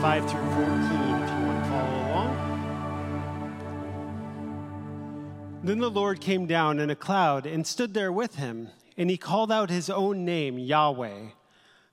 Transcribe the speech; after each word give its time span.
5 0.00 0.30
through 0.30 0.40
14 0.40 0.62
if 0.62 1.30
you 1.30 1.46
want 1.46 1.64
to 1.64 1.70
follow 1.70 2.08
along. 2.08 2.32
Then 5.64 5.78
the 5.78 5.90
Lord 5.90 6.20
came 6.20 6.46
down 6.46 6.78
in 6.78 6.90
a 6.90 6.96
cloud 6.96 7.46
and 7.46 7.66
stood 7.66 7.94
there 7.94 8.12
with 8.12 8.34
him, 8.34 8.68
and 8.96 9.08
he 9.08 9.16
called 9.16 9.50
out 9.50 9.70
his 9.70 9.88
own 9.88 10.24
name, 10.24 10.58
Yahweh. 10.58 11.30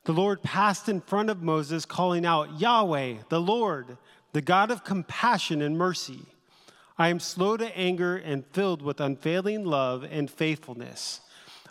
The 0.04 0.12
Lord 0.12 0.44
passed 0.44 0.89
in 0.89 1.00
front 1.00 1.30
of 1.30 1.42
Moses, 1.42 1.86
calling 1.86 2.26
out, 2.26 2.60
Yahweh, 2.60 3.16
the 3.30 3.39
Lord, 3.39 3.98
the 4.34 4.42
God 4.42 4.70
of 4.70 4.84
compassion 4.84 5.62
and 5.62 5.78
mercy. 5.78 6.26
I 6.98 7.08
am 7.08 7.22
slow 7.22 7.56
to 7.56 7.78
anger 7.78 8.18
and 8.18 8.46
filled 8.48 8.82
with 8.82 9.00
unfailing 9.00 9.64
love 9.64 10.04
and 10.04 10.30
faithfulness. 10.30 11.22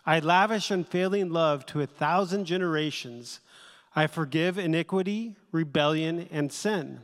I 0.07 0.19
lavish 0.19 0.71
unfailing 0.71 1.31
love 1.31 1.67
to 1.67 1.83
a 1.83 1.87
thousand 1.87 2.47
generations. 2.47 3.41
I 3.95 4.07
forgive 4.07 4.59
iniquity, 4.59 5.37
rebellion, 5.51 6.29
and 6.31 6.53
sin. 6.53 7.01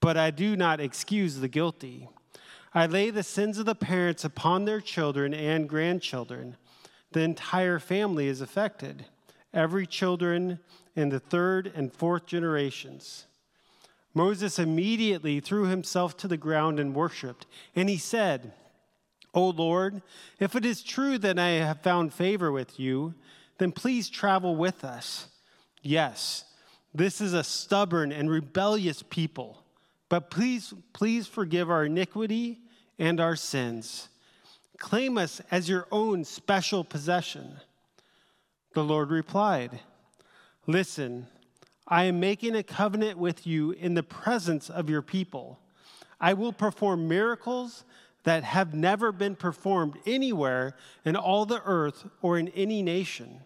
But 0.00 0.16
I 0.16 0.30
do 0.30 0.56
not 0.56 0.80
excuse 0.80 1.36
the 1.36 1.48
guilty. 1.48 2.08
I 2.74 2.86
lay 2.86 3.10
the 3.10 3.22
sins 3.22 3.58
of 3.58 3.66
the 3.66 3.74
parents 3.74 4.24
upon 4.24 4.64
their 4.64 4.80
children 4.80 5.34
and 5.34 5.68
grandchildren. 5.68 6.56
The 7.12 7.20
entire 7.20 7.78
family 7.78 8.26
is 8.28 8.40
affected, 8.40 9.04
every 9.52 9.86
children 9.86 10.58
in 10.96 11.10
the 11.10 11.20
third 11.20 11.70
and 11.74 11.92
fourth 11.92 12.24
generations. 12.26 13.26
Moses 14.14 14.58
immediately 14.58 15.40
threw 15.40 15.66
himself 15.66 16.16
to 16.18 16.28
the 16.28 16.36
ground 16.36 16.80
and 16.80 16.94
worshiped, 16.94 17.46
and 17.76 17.88
he 17.88 17.98
said, 17.98 18.52
O 19.34 19.48
Lord, 19.48 20.02
if 20.38 20.54
it 20.54 20.64
is 20.64 20.82
true 20.82 21.18
that 21.18 21.38
I 21.38 21.50
have 21.50 21.80
found 21.80 22.12
favor 22.12 22.52
with 22.52 22.78
you, 22.78 23.14
then 23.58 23.72
please 23.72 24.10
travel 24.10 24.56
with 24.56 24.84
us. 24.84 25.28
Yes, 25.82 26.44
this 26.94 27.20
is 27.20 27.32
a 27.32 27.42
stubborn 27.42 28.12
and 28.12 28.30
rebellious 28.30 29.02
people, 29.02 29.62
but 30.08 30.30
please, 30.30 30.72
please 30.92 31.26
forgive 31.26 31.70
our 31.70 31.86
iniquity 31.86 32.60
and 32.98 33.18
our 33.20 33.34
sins. 33.34 34.08
Claim 34.78 35.18
us 35.18 35.40
as 35.50 35.68
your 35.68 35.86
own 35.90 36.24
special 36.24 36.84
possession. 36.84 37.56
The 38.74 38.84
Lord 38.84 39.10
replied, 39.10 39.80
Listen, 40.66 41.26
I 41.88 42.04
am 42.04 42.20
making 42.20 42.54
a 42.54 42.62
covenant 42.62 43.18
with 43.18 43.46
you 43.46 43.72
in 43.72 43.94
the 43.94 44.02
presence 44.02 44.70
of 44.70 44.88
your 44.88 45.02
people. 45.02 45.58
I 46.20 46.34
will 46.34 46.52
perform 46.52 47.08
miracles 47.08 47.84
that 48.24 48.44
have 48.44 48.72
never 48.72 49.10
been 49.10 49.34
performed 49.34 49.98
anywhere 50.06 50.76
in 51.04 51.16
all 51.16 51.44
the 51.44 51.60
earth 51.64 52.06
or 52.22 52.38
in 52.38 52.48
any 52.50 52.82
nation. 52.82 53.40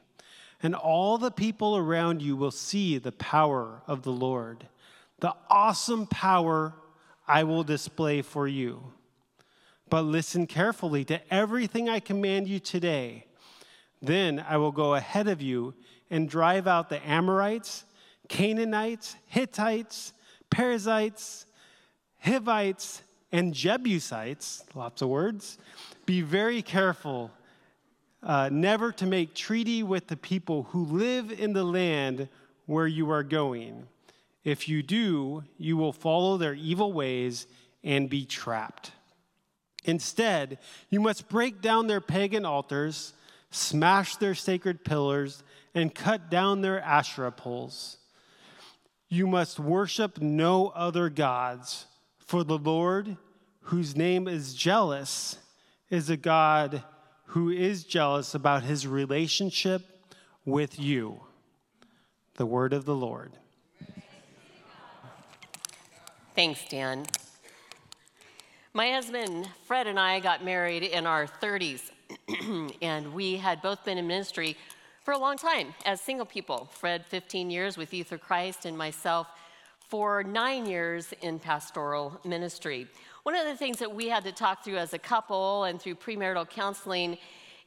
And 0.63 0.75
all 0.75 1.19
the 1.19 1.31
people 1.31 1.77
around 1.77 2.23
you 2.23 2.37
will 2.37 2.51
see 2.51 2.99
the 2.99 3.13
power 3.13 3.83
of 3.87 4.03
the 4.03 4.13
Lord, 4.13 4.67
the 5.21 5.35
awesome 5.51 6.07
power 6.07 6.75
I 7.29 7.45
will 7.45 7.65
display 7.65 8.23
for 8.23 8.49
you. 8.49 8.93
But 9.89 10.03
listen 10.03 10.47
carefully 10.47 11.05
to 11.05 11.21
everything 11.33 11.89
I 11.89 12.01
command 12.01 12.49
you 12.49 12.59
today. 12.59 13.27
Then 14.03 14.45
I 14.49 14.57
will 14.57 14.73
go 14.73 14.95
ahead 14.95 15.29
of 15.29 15.41
you 15.41 15.75
and 16.11 16.29
drive 16.29 16.67
out 16.67 16.89
the 16.89 17.07
Amorites, 17.09 17.85
Canaanites, 18.29 19.17
Hittites, 19.27 20.13
Perizzites, 20.51 21.47
Hivites, 22.19 23.03
and 23.33 23.53
Jebusites, 23.53 24.65
lots 24.75 25.03
of 25.03 25.09
words, 25.09 25.59
be 26.07 26.23
very 26.23 26.63
careful 26.63 27.31
uh, 28.27 28.49
never 28.51 28.91
to 28.91 29.07
make 29.07 29.35
treaty 29.35 29.85
with 29.85 30.09
the 30.09 30.17
people 30.17 30.65
who 30.65 30.85
live 30.85 31.31
in 31.31 31.53
the 31.53 31.63
land 31.63 32.29
where 32.67 32.89
you 32.89 33.09
are 33.09 33.23
going. 33.23 33.87
If 34.43 34.69
you 34.69 34.83
do, 34.83 35.45
you 35.57 35.77
will 35.77 35.93
follow 35.93 36.37
their 36.37 36.55
evil 36.55 36.93
ways 36.93 37.47
and 37.85 38.11
be 38.11 38.25
trapped. 38.25 38.91
Instead, 39.85 40.59
you 40.91 41.01
must 41.01 41.29
break 41.29 41.61
down 41.63 41.87
their 41.87 42.01
pagan 42.01 42.45
altars, 42.45 43.13
smash 43.53 44.17
their 44.17 44.35
sacred 44.35 44.85
pillars, 44.85 45.45
and 45.73 45.95
cut 45.95 46.29
down 46.29 46.63
their 46.63 46.81
Asherah 46.81 47.31
poles. 47.31 47.99
You 49.09 49.29
must 49.29 49.61
worship 49.61 50.21
no 50.21 50.69
other 50.71 51.09
gods 51.09 51.87
for 52.19 52.43
the 52.43 52.59
Lord, 52.59 53.17
whose 53.61 53.95
name 53.95 54.27
is 54.27 54.53
jealous, 54.53 55.39
is 55.91 56.11
a 56.11 56.17
God 56.17 56.83
who 57.27 57.51
is 57.51 57.85
jealous 57.85 58.35
about 58.35 58.63
his 58.63 58.87
relationship 58.87 59.83
with 60.45 60.79
you. 60.79 61.21
The 62.35 62.47
word 62.47 62.73
of 62.73 62.85
the 62.85 62.95
Lord. 62.95 63.33
Thanks, 66.35 66.61
Dan. 66.69 67.07
My 68.75 68.91
husband, 68.91 69.49
Fred, 69.65 69.87
and 69.87 69.99
I 69.99 70.21
got 70.21 70.45
married 70.45 70.83
in 70.83 71.07
our 71.07 71.27
30s, 71.27 71.91
and 72.83 73.15
we 73.15 73.37
had 73.37 73.63
both 73.63 73.83
been 73.87 73.97
in 73.97 74.07
ministry 74.07 74.57
for 75.03 75.13
a 75.13 75.19
long 75.19 75.39
time 75.39 75.73
as 75.87 76.01
single 76.01 76.27
people. 76.27 76.69
Fred, 76.73 77.07
15 77.07 77.51
years 77.51 77.79
with 77.79 77.95
Youth 77.95 78.09
for 78.09 78.19
Christ, 78.19 78.67
and 78.67 78.77
myself, 78.77 79.29
for 79.89 80.23
nine 80.23 80.67
years 80.67 81.15
in 81.23 81.39
pastoral 81.39 82.21
ministry. 82.25 82.87
One 83.27 83.35
of 83.35 83.45
the 83.45 83.57
things 83.57 83.81
that 83.81 83.93
we 83.93 84.09
had 84.09 84.23
to 84.23 84.31
talk 84.31 84.63
through 84.63 84.77
as 84.77 84.95
a 84.95 85.01
couple 85.01 85.65
and 85.65 85.83
through 85.83 85.97
premarital 85.97 86.49
counseling 86.49 87.19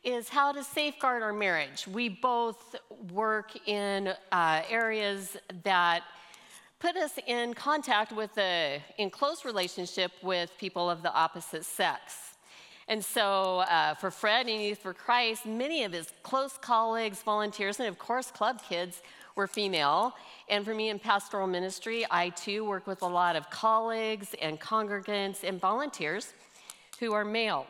is 0.06 0.30
how 0.30 0.54
to 0.54 0.64
safeguard 0.64 1.22
our 1.22 1.34
marriage. 1.34 1.86
We 1.86 2.08
both 2.08 2.78
work 3.12 3.68
in 3.68 4.14
uh, 4.32 4.62
areas 4.70 5.36
that 5.66 6.04
put 6.80 6.96
us 6.96 7.20
in 7.28 7.54
contact 7.56 8.14
with 8.14 8.38
a 8.38 8.82
in 8.98 9.10
close 9.10 9.44
relationship 9.44 10.14
with 10.24 10.50
people 10.58 10.90
of 10.90 11.04
the 11.04 11.14
opposite 11.14 11.66
sex. 11.66 12.36
And 12.88 13.04
so, 13.04 13.60
uh, 13.70 13.96
for 13.96 14.12
Fred 14.12 14.48
and 14.48 14.64
Youth 14.64 14.78
for 14.78 14.94
Christ, 14.94 15.46
many 15.46 15.84
of 15.84 15.92
his 15.92 16.14
close 16.24 16.58
colleagues, 16.58 17.22
volunteers, 17.22 17.82
and 17.82 17.90
of 17.90 18.00
course, 18.00 18.32
club 18.32 18.62
kids 18.70 19.02
were 19.40 19.48
female. 19.48 20.14
And 20.50 20.66
for 20.66 20.76
me 20.76 20.90
in 20.90 21.00
pastoral 21.00 21.48
ministry, 21.48 22.06
I 22.12 22.30
too 22.30 22.66
work 22.66 22.86
with 22.86 23.02
a 23.02 23.08
lot 23.08 23.38
of 23.38 23.50
colleagues 23.50 24.36
and 24.42 24.60
congregants 24.60 25.44
and 25.44 25.62
volunteers 25.62 26.34
who 27.00 27.14
are 27.14 27.24
male. 27.24 27.66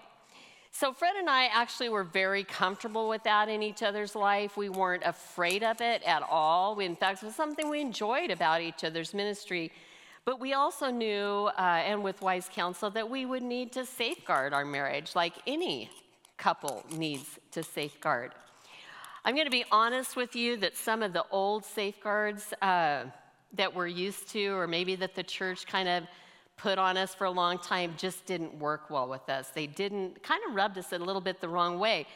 So, 0.72 0.94
Fred 0.94 1.16
and 1.18 1.30
I 1.30 1.46
actually 1.46 1.90
were 1.90 2.04
very 2.04 2.44
comfortable 2.44 3.08
with 3.08 3.24
that 3.24 3.50
in 3.50 3.62
each 3.62 3.84
other's 3.84 4.16
life. 4.16 4.58
We 4.58 4.70
weren't 4.70 5.04
afraid 5.06 5.62
of 5.64 5.82
it 5.82 6.02
at 6.04 6.24
all. 6.24 6.76
We, 6.76 6.86
in 6.86 6.96
fact, 6.96 7.22
it 7.22 7.26
was 7.26 7.36
something 7.36 7.70
we 7.70 7.82
enjoyed 7.82 8.32
about 8.32 8.62
each 8.62 8.84
other's 8.84 9.14
ministry. 9.14 9.72
But 10.26 10.40
we 10.40 10.54
also 10.54 10.90
knew, 10.90 11.50
uh, 11.58 11.90
and 11.90 12.04
with 12.04 12.22
wise 12.22 12.50
counsel, 12.52 12.90
that 12.92 13.10
we 13.10 13.26
would 13.26 13.44
need 13.44 13.72
to 13.74 13.86
safeguard 13.86 14.54
our 14.54 14.66
marriage 14.66 15.16
like 15.16 15.34
any 15.46 15.90
couple 16.38 16.84
needs 16.96 17.40
to 17.52 17.62
safeguard. 17.62 18.32
I'm 19.30 19.36
going 19.36 19.46
to 19.46 19.52
be 19.52 19.66
honest 19.72 20.16
with 20.16 20.36
you 20.36 20.58
that 20.58 20.76
some 20.76 21.04
of 21.04 21.14
the 21.14 21.24
old 21.30 21.64
safeguards 21.64 22.52
uh, 22.64 23.04
that 23.54 23.76
we're 23.76 23.86
used 23.86 24.28
to, 24.32 24.48
or 24.56 24.66
maybe 24.66 24.96
that 24.96 25.14
the 25.14 25.22
church 25.22 25.68
kind 25.68 25.88
of 25.88 26.06
put 26.58 26.80
on 26.80 26.98
us 26.98 27.14
for 27.14 27.26
a 27.26 27.30
long 27.30 27.60
time, 27.60 27.94
just 27.96 28.26
didn't 28.26 28.58
work 28.58 28.90
well 28.90 29.08
with 29.08 29.30
us. 29.30 29.50
They 29.50 29.68
didn't, 29.68 30.24
kind 30.24 30.42
of 30.50 30.56
rubbed 30.56 30.80
us 30.80 30.94
a 30.94 30.98
little 30.98 31.22
bit 31.22 31.42
the 31.42 31.48
wrong 31.48 31.78
way. 31.78 32.08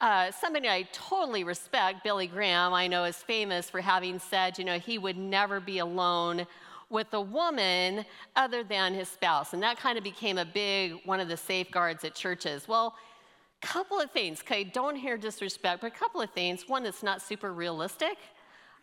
Uh, 0.00 0.30
somebody 0.30 0.68
I 0.68 0.82
totally 0.92 1.42
respect, 1.42 2.04
Billy 2.04 2.28
Graham, 2.28 2.72
I 2.72 2.86
know 2.86 3.02
is 3.02 3.16
famous 3.16 3.68
for 3.68 3.80
having 3.80 4.20
said, 4.20 4.56
you 4.56 4.64
know, 4.64 4.78
he 4.78 4.98
would 4.98 5.16
never 5.16 5.58
be 5.58 5.80
alone 5.80 6.46
with 6.90 7.12
a 7.14 7.20
woman 7.20 8.04
other 8.36 8.62
than 8.62 8.94
his 8.94 9.08
spouse. 9.08 9.52
And 9.52 9.60
that 9.64 9.78
kind 9.78 9.98
of 9.98 10.04
became 10.04 10.38
a 10.38 10.44
big 10.44 10.92
one 11.06 11.18
of 11.18 11.26
the 11.26 11.36
safeguards 11.36 12.04
at 12.04 12.14
churches. 12.14 12.68
Well, 12.68 12.94
couple 13.62 14.00
of 14.00 14.10
things, 14.10 14.40
okay? 14.40 14.64
Don't 14.64 14.96
hear 14.96 15.16
disrespect, 15.16 15.80
but 15.80 15.88
a 15.88 15.98
couple 15.98 16.20
of 16.20 16.30
things. 16.30 16.68
One, 16.68 16.86
it's 16.86 17.02
not 17.02 17.22
super 17.22 17.52
realistic. 17.52 18.18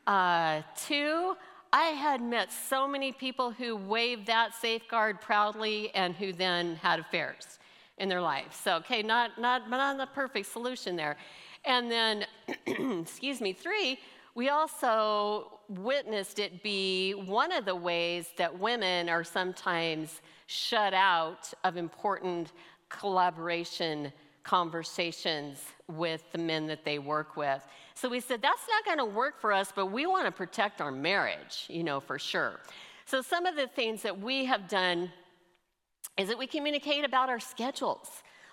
Uh, 0.08 0.62
two, 0.76 1.36
I 1.72 1.86
had 1.86 2.22
met 2.22 2.52
so 2.52 2.88
many 2.88 3.12
people 3.12 3.52
who 3.52 3.76
waved 3.76 4.28
that 4.28 4.54
safeguard 4.54 5.22
proudly 5.22 5.90
and 5.96 6.16
who 6.16 6.34
then 6.34 6.76
had 6.76 7.00
affairs 7.00 7.60
in 7.98 8.10
their 8.10 8.22
life. 8.22 8.60
So, 8.64 8.76
okay, 8.78 9.02
not 9.02 9.40
not 9.40 9.70
not 9.70 9.98
the 9.98 10.08
perfect 10.08 10.48
solution 10.48 10.96
there. 10.96 11.18
And 11.66 11.90
then, 11.90 12.26
excuse 13.02 13.40
me, 13.40 13.54
three, 13.54 14.00
we 14.36 14.50
also 14.50 15.60
witnessed 15.70 16.40
it 16.40 16.62
be 16.62 17.14
one 17.14 17.52
of 17.52 17.66
the 17.66 17.76
ways 17.76 18.28
that 18.38 18.60
women 18.60 19.10
are 19.10 19.24
sometimes 19.24 20.22
shut 20.48 20.94
out 20.94 21.54
of 21.64 21.78
important 21.78 22.52
collaboration 22.90 24.12
conversations 24.44 25.60
with 25.88 26.30
the 26.32 26.38
men 26.38 26.68
that 26.68 26.84
they 26.84 27.00
work 27.00 27.38
with. 27.38 27.66
So 27.94 28.10
we 28.10 28.20
said, 28.20 28.42
that's 28.42 28.64
not 28.70 28.86
going 28.86 28.98
to 28.98 29.16
work 29.16 29.40
for 29.40 29.54
us, 29.54 29.72
but 29.74 29.88
we 29.88 30.06
want 30.06 30.26
to 30.26 30.32
protect 30.32 30.82
our 30.82 30.92
marriage, 30.92 31.66
you 31.70 31.84
know, 31.84 32.00
for 32.00 32.20
sure. 32.20 32.60
So 33.06 33.22
some 33.22 33.46
of 33.46 33.56
the 33.56 33.68
things 33.68 34.02
that 34.02 34.20
we 34.20 34.46
have 34.46 34.68
done 34.68 35.12
is 36.18 36.28
that 36.28 36.38
we 36.38 36.48
communicate 36.48 37.06
about 37.06 37.30
our 37.30 37.40
schedules. 37.40 38.10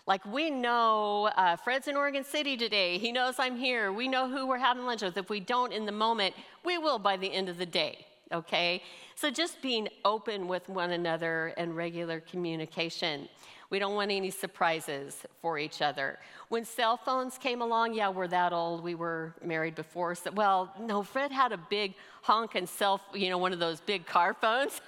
Like 0.06 0.24
we 0.24 0.50
know 0.50 1.30
uh, 1.36 1.56
Fred's 1.56 1.88
in 1.88 1.96
Oregon 1.96 2.24
City 2.24 2.56
today. 2.56 2.98
He 2.98 3.12
knows 3.12 3.36
I'm 3.38 3.56
here. 3.56 3.92
We 3.92 4.08
know 4.08 4.28
who 4.28 4.46
we're 4.46 4.58
having 4.58 4.84
lunch 4.84 5.02
with. 5.02 5.16
If 5.16 5.28
we 5.30 5.40
don't 5.40 5.72
in 5.72 5.86
the 5.86 5.92
moment, 5.92 6.34
we 6.64 6.78
will 6.78 6.98
by 6.98 7.16
the 7.16 7.32
end 7.32 7.48
of 7.48 7.58
the 7.58 7.66
day. 7.66 8.06
okay? 8.32 8.82
So 9.14 9.30
just 9.30 9.60
being 9.60 9.88
open 10.04 10.48
with 10.48 10.68
one 10.68 10.92
another 10.92 11.52
and 11.56 11.76
regular 11.76 12.20
communication. 12.20 13.28
We 13.70 13.78
don't 13.78 13.94
want 13.94 14.10
any 14.10 14.30
surprises 14.30 15.24
for 15.40 15.56
each 15.56 15.80
other. 15.80 16.18
When 16.48 16.64
cell 16.64 16.96
phones 16.96 17.38
came 17.38 17.62
along, 17.62 17.94
yeah, 17.94 18.08
we're 18.08 18.26
that 18.26 18.52
old. 18.52 18.82
We 18.82 18.96
were 18.96 19.32
married 19.44 19.76
before. 19.76 20.16
So, 20.16 20.32
well, 20.32 20.74
no, 20.78 21.04
Fred 21.04 21.30
had 21.30 21.52
a 21.52 21.56
big 21.56 21.94
honking 22.22 22.66
cell, 22.66 23.00
you 23.14 23.30
know, 23.30 23.38
one 23.38 23.52
of 23.52 23.60
those 23.60 23.80
big 23.80 24.06
car 24.06 24.34
phones. 24.34 24.80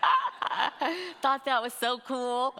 Thought 1.20 1.44
that 1.44 1.60
was 1.60 1.72
so 1.72 1.98
cool. 2.06 2.54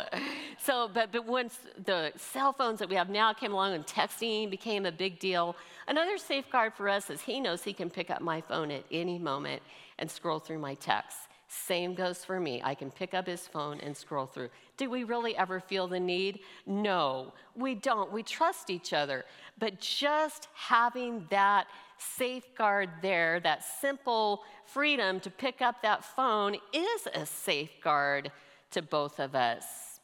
So, 0.59 0.91
but, 0.93 1.13
but 1.13 1.25
once 1.25 1.59
the 1.85 2.13
cell 2.17 2.53
phones 2.53 2.81
that 2.81 2.89
we 2.89 2.97
have 2.97 3.09
now 3.09 3.33
came 3.33 3.53
along 3.53 3.75
and 3.75 3.87
texting 3.87 4.51
became 4.51 4.85
a 4.85 4.93
big 4.93 5.21
deal, 5.21 5.55
another 5.87 6.19
safeguard 6.19 6.75
for 6.75 6.89
us 6.89 7.09
is 7.09 7.21
he 7.21 7.39
knows 7.39 7.63
he 7.63 7.73
can 7.73 7.89
pick 7.89 8.11
up 8.11 8.21
my 8.21 8.41
phone 8.41 8.73
at 8.73 8.83
any 8.91 9.19
moment 9.19 9.63
and 10.01 10.11
scroll 10.11 10.41
through 10.41 10.59
my 10.59 10.75
texts. 10.75 11.29
Same 11.49 11.95
goes 11.95 12.25
for 12.25 12.39
me. 12.39 12.61
I 12.63 12.75
can 12.75 12.91
pick 12.91 13.15
up 13.15 13.27
his 13.27 13.49
phone 13.49 13.81
and 13.81 13.97
scroll 13.97 14.27
through. 14.27 14.51
Do 14.77 14.91
we 14.91 15.05
really 15.05 15.35
ever 15.35 15.61
feel 15.61 15.89
the 15.89 15.99
need? 15.99 16.41
No, 16.67 17.33
we 17.57 17.75
don't. 17.75 18.13
We 18.13 18.23
trust 18.23 18.69
each 18.69 18.93
other. 18.93 19.25
But 19.59 19.81
just 19.81 20.49
having 20.55 21.27
that 21.31 21.67
safeguard 21.97 22.91
there, 23.01 23.41
that 23.41 23.65
simple 23.65 24.43
freedom 24.67 25.21
to 25.21 25.31
pick 25.31 25.63
up 25.63 25.81
that 25.81 26.05
phone, 26.05 26.57
is 26.75 27.09
a 27.15 27.25
safeguard 27.25 28.31
to 28.73 28.83
both 28.83 29.19
of 29.19 29.35
us. 29.35 30.01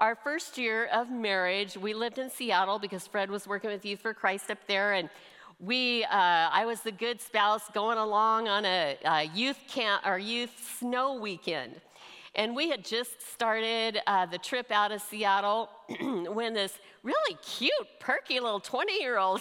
Our 0.00 0.16
first 0.16 0.58
year 0.58 0.86
of 0.86 1.10
marriage, 1.10 1.76
we 1.76 1.94
lived 1.94 2.18
in 2.18 2.28
Seattle 2.28 2.78
because 2.78 3.06
Fred 3.06 3.30
was 3.30 3.46
working 3.46 3.70
with 3.70 3.84
Youth 3.84 4.00
for 4.00 4.14
Christ 4.14 4.50
up 4.50 4.58
there, 4.66 4.94
and 4.94 5.10
we, 5.60 6.04
uh, 6.04 6.08
I 6.10 6.64
was 6.66 6.80
the 6.80 6.92
good 6.92 7.20
spouse 7.20 7.68
going 7.74 7.98
along 7.98 8.48
on 8.48 8.64
a, 8.64 8.96
a 9.04 9.24
youth 9.34 9.58
camp 9.68 10.06
or 10.06 10.18
youth 10.18 10.52
snow 10.78 11.14
weekend. 11.14 11.80
And 12.34 12.54
we 12.54 12.70
had 12.70 12.84
just 12.84 13.20
started 13.32 14.00
uh, 14.06 14.26
the 14.26 14.38
trip 14.38 14.70
out 14.70 14.92
of 14.92 15.02
Seattle 15.02 15.70
when 16.00 16.54
this 16.54 16.78
really 17.02 17.36
cute, 17.42 17.72
perky 17.98 18.38
little 18.38 18.60
20 18.60 19.00
year 19.00 19.18
old 19.18 19.40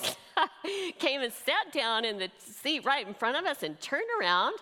came 1.00 1.22
and 1.22 1.32
sat 1.32 1.72
down 1.72 2.06
in 2.06 2.18
the 2.18 2.32
seat 2.40 2.84
right 2.86 3.08
in 3.08 3.14
front 3.14 3.38
of 3.38 3.46
us 3.46 3.62
and 3.62 3.80
turned 3.80 4.08
around 4.20 4.56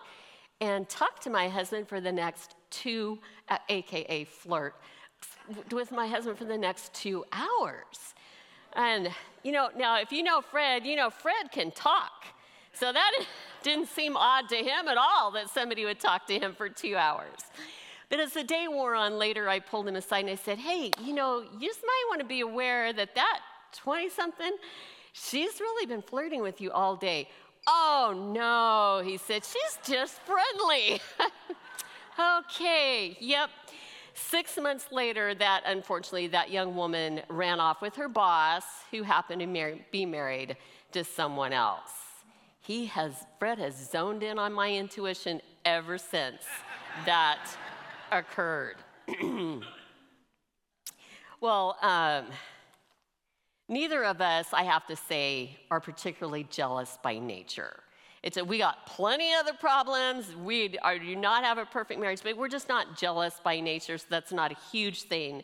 and 0.59 0.89
talked 0.89 1.23
to 1.23 1.29
my 1.29 1.47
husband 1.47 1.87
for 1.87 2.01
the 2.01 2.11
next 2.11 2.55
two, 2.69 3.19
uh, 3.47 3.57
AKA 3.69 4.25
flirt, 4.25 4.75
with 5.71 5.91
my 5.91 6.07
husband 6.07 6.37
for 6.37 6.45
the 6.45 6.57
next 6.57 6.93
two 6.93 7.23
hours. 7.31 8.14
And, 8.75 9.09
you 9.43 9.51
know, 9.51 9.69
now 9.77 9.99
if 9.99 10.11
you 10.11 10.23
know 10.23 10.41
Fred, 10.41 10.85
you 10.85 10.95
know 10.95 11.09
Fred 11.09 11.51
can 11.51 11.71
talk. 11.71 12.25
So 12.73 12.91
that 12.91 13.11
didn't 13.63 13.87
seem 13.87 14.17
odd 14.17 14.49
to 14.49 14.57
him 14.57 14.87
at 14.87 14.97
all 14.97 15.31
that 15.31 15.49
somebody 15.49 15.85
would 15.85 15.99
talk 15.99 16.27
to 16.27 16.37
him 16.37 16.53
for 16.53 16.69
two 16.69 16.95
hours. 16.95 17.39
But 18.09 18.19
as 18.19 18.33
the 18.33 18.43
day 18.43 18.67
wore 18.67 18.95
on 18.95 19.17
later, 19.17 19.49
I 19.49 19.59
pulled 19.59 19.87
him 19.87 19.95
aside 19.95 20.25
and 20.25 20.29
I 20.29 20.35
said, 20.35 20.59
Hey, 20.59 20.91
you 21.03 21.13
know, 21.13 21.43
you 21.59 21.67
just 21.67 21.81
might 21.83 22.03
want 22.09 22.21
to 22.21 22.27
be 22.27 22.41
aware 22.41 22.93
that 22.93 23.15
that 23.15 23.39
20 23.73 24.09
something, 24.09 24.51
she's 25.13 25.59
really 25.59 25.85
been 25.85 26.01
flirting 26.01 26.41
with 26.41 26.61
you 26.61 26.71
all 26.71 26.95
day. 26.95 27.27
Oh, 27.67 28.13
no, 28.33 29.03
he 29.03 29.17
said, 29.17 29.43
she's 29.43 29.79
just 29.83 30.19
friendly. 30.21 31.01
okay, 32.39 33.17
yep, 33.19 33.49
Six 34.15 34.57
months 34.57 34.93
later, 34.93 35.35
that 35.35 35.63
unfortunately, 35.65 36.27
that 36.27 36.49
young 36.49 36.73
woman 36.73 37.21
ran 37.27 37.59
off 37.59 37.81
with 37.81 37.97
her 37.97 38.07
boss, 38.07 38.63
who 38.89 39.03
happened 39.03 39.41
to 39.41 39.45
mar- 39.45 39.75
be 39.91 40.05
married 40.05 40.55
to 40.93 41.03
someone 41.03 41.51
else. 41.51 41.91
He 42.61 42.85
has, 42.85 43.13
Fred 43.39 43.59
has 43.59 43.75
zoned 43.91 44.23
in 44.23 44.39
on 44.39 44.53
my 44.53 44.71
intuition 44.71 45.41
ever 45.65 45.97
since 45.97 46.43
that 47.05 47.45
occurred. 48.13 48.77
well, 51.41 51.77
um, 51.81 52.25
neither 53.67 54.05
of 54.05 54.21
us, 54.21 54.47
I 54.53 54.63
have 54.63 54.87
to 54.87 54.95
say, 54.95 55.57
are 55.69 55.81
particularly 55.81 56.47
jealous 56.49 56.97
by 57.03 57.19
nature. 57.19 57.81
It's 58.25 58.41
we 58.41 58.57
got 58.57 58.87
plenty 58.87 59.31
of 59.33 59.41
other 59.41 59.53
problems. 59.53 60.35
We 60.35 60.79
are, 60.79 60.97
do 60.97 61.15
not 61.15 61.43
have 61.43 61.59
a 61.59 61.65
perfect 61.65 62.01
marriage, 62.01 62.21
but 62.23 62.35
we're 62.35 62.47
just 62.47 62.67
not 62.67 62.97
jealous 62.97 63.39
by 63.43 63.59
nature, 63.59 63.99
so 63.99 64.07
that's 64.09 64.31
not 64.31 64.51
a 64.51 64.55
huge 64.71 65.03
thing 65.03 65.43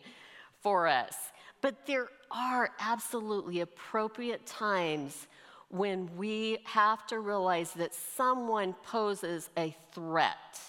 for 0.62 0.88
us. 0.88 1.14
But 1.60 1.86
there 1.86 2.08
are 2.32 2.70
absolutely 2.80 3.60
appropriate 3.60 4.44
times 4.46 5.28
when 5.68 6.10
we 6.16 6.58
have 6.64 7.06
to 7.06 7.20
realize 7.20 7.70
that 7.74 7.94
someone 7.94 8.74
poses 8.82 9.48
a 9.56 9.76
threat 9.92 10.60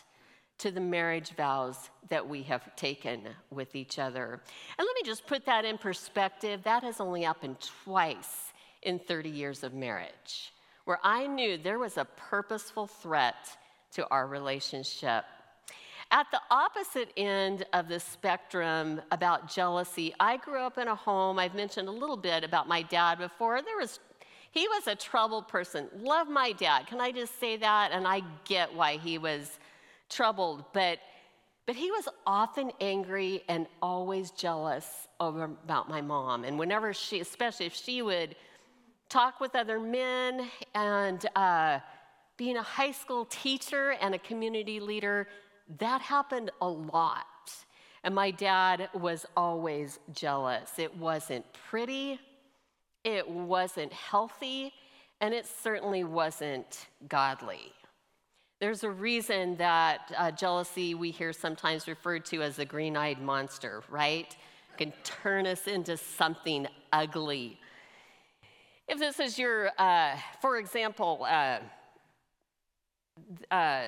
to 0.60 0.70
the 0.70 0.80
marriage 0.80 1.32
vows 1.32 1.90
that 2.10 2.30
we 2.30 2.44
have 2.44 2.76
taken 2.76 3.28
with 3.50 3.76
each 3.76 3.98
other. 3.98 4.40
And 4.78 4.86
let 4.86 4.96
me 4.96 5.02
just 5.04 5.26
put 5.26 5.48
that 5.48 5.66
in 5.66 5.80
perspective. 5.80 6.62
That 6.62 6.84
has 6.84 7.02
only 7.02 7.24
happened 7.24 7.58
twice 7.84 8.54
in 8.84 9.00
30 9.00 9.30
years 9.30 9.64
of 9.64 9.74
marriage 9.74 10.53
where 10.86 11.00
I 11.04 11.28
knew 11.28 11.58
there 11.58 11.80
was 11.80 11.98
a 11.98 12.06
purposeful 12.06 12.88
threat 12.88 13.36
to 13.94 14.08
our 14.10 14.28
relationship. 14.28 15.26
At 16.12 16.28
the 16.32 16.42
opposite 16.52 17.10
end 17.18 17.66
of 17.74 17.88
the 17.88 18.00
spectrum 18.00 19.02
about 19.12 19.50
jealousy, 19.50 20.14
I 20.20 20.38
grew 20.38 20.60
up 20.60 20.78
in 20.78 20.88
a 20.88 20.96
home, 20.96 21.40
I've 21.40 21.56
mentioned 21.56 21.88
a 21.88 21.92
little 21.92 22.18
bit 22.18 22.44
about 22.44 22.68
my 22.68 22.84
dad 22.84 23.18
before. 23.18 23.62
There 23.62 23.78
was 23.78 24.00
he 24.52 24.68
was 24.68 24.86
a 24.86 24.94
troubled 24.94 25.48
person. 25.48 25.88
Love 25.98 26.30
my 26.30 26.52
dad. 26.52 26.86
Can 26.86 27.02
I 27.02 27.12
just 27.12 27.40
say 27.40 27.58
that? 27.58 27.90
And 27.92 28.08
I 28.08 28.22
get 28.46 28.76
why 28.76 28.98
he 28.98 29.18
was 29.18 29.50
troubled, 30.10 30.66
but 30.74 31.00
but 31.66 31.76
he 31.76 31.90
was 31.90 32.08
often 32.28 32.72
angry 32.82 33.42
and 33.48 33.68
always 33.82 34.32
jealous 34.32 35.08
over, 35.20 35.46
about 35.46 35.90
my 35.90 36.02
mom. 36.02 36.44
And 36.44 36.60
whenever 36.60 36.94
she, 36.94 37.22
especially 37.22 37.68
if 37.68 37.74
she 37.74 38.02
would 38.02 38.36
talk 39.14 39.40
with 39.40 39.56
other 39.56 39.80
men, 39.80 40.50
and 40.74 41.28
uh, 41.36 41.78
being 42.36 42.58
a 42.58 42.64
high 42.64 42.92
school 42.92 43.26
teacher 43.26 43.92
and 44.02 44.16
a 44.16 44.18
community 44.18 44.80
leader, 44.80 45.28
that 45.78 46.02
happened 46.02 46.50
a 46.62 46.68
lot. 46.68 47.28
And 48.04 48.16
my 48.16 48.32
dad 48.32 48.90
was 48.96 49.28
always 49.38 50.00
jealous. 50.14 50.80
It 50.80 50.98
wasn't 50.98 51.46
pretty, 51.70 52.20
it 53.04 53.30
wasn't 53.30 53.94
healthy, 53.94 54.74
and 55.22 55.32
it 55.32 55.46
certainly 55.46 56.04
wasn't 56.04 56.88
godly. 57.08 57.72
There's 58.60 58.84
a 58.84 58.90
reason 58.90 59.58
that 59.58 60.12
uh, 60.18 60.32
jealousy 60.32 60.96
we 60.96 61.12
hear 61.12 61.34
sometimes 61.34 61.88
referred 61.88 62.26
to 62.26 62.42
as 62.42 62.56
the 62.56 62.66
green 62.66 62.98
eyed 62.98 63.22
monster, 63.22 63.84
right? 63.90 64.36
Can 64.78 64.92
turn 65.04 65.46
us 65.46 65.68
into 65.68 65.98
something 65.98 66.68
ugly 66.92 67.60
if 68.94 69.00
this 69.00 69.20
is 69.20 69.40
your, 69.40 69.72
uh, 69.80 70.16
for 70.40 70.58
example, 70.58 71.26
uh, 71.28 71.58
uh, 73.50 73.86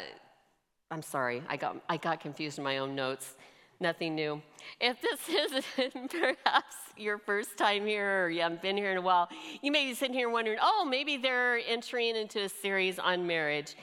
I'm 0.89 1.03
sorry, 1.03 1.43
I 1.47 1.57
got, 1.57 1.77
I 1.88 1.97
got 1.97 2.19
confused 2.19 2.57
in 2.57 2.63
my 2.63 2.79
own 2.79 2.95
notes. 2.95 3.35
Nothing 3.79 4.15
new. 4.15 4.41
If 4.79 5.01
this 5.01 5.29
is 5.29 5.63
perhaps 6.09 6.75
your 6.97 7.19
first 7.19 7.55
time 7.55 7.85
here 7.85 8.25
or 8.25 8.29
you 8.29 8.41
haven't 8.41 8.63
been 8.63 8.77
here 8.77 8.91
in 8.91 8.97
a 8.97 9.01
while, 9.01 9.29
you 9.62 9.71
may 9.71 9.85
be 9.85 9.93
sitting 9.93 10.15
here 10.15 10.29
wondering, 10.29 10.57
oh, 10.59 10.88
maybe 10.89 11.17
they're 11.17 11.59
entering 11.67 12.15
into 12.15 12.43
a 12.43 12.50
series 12.50 12.97
on 12.97 13.27
marriage. 13.27 13.75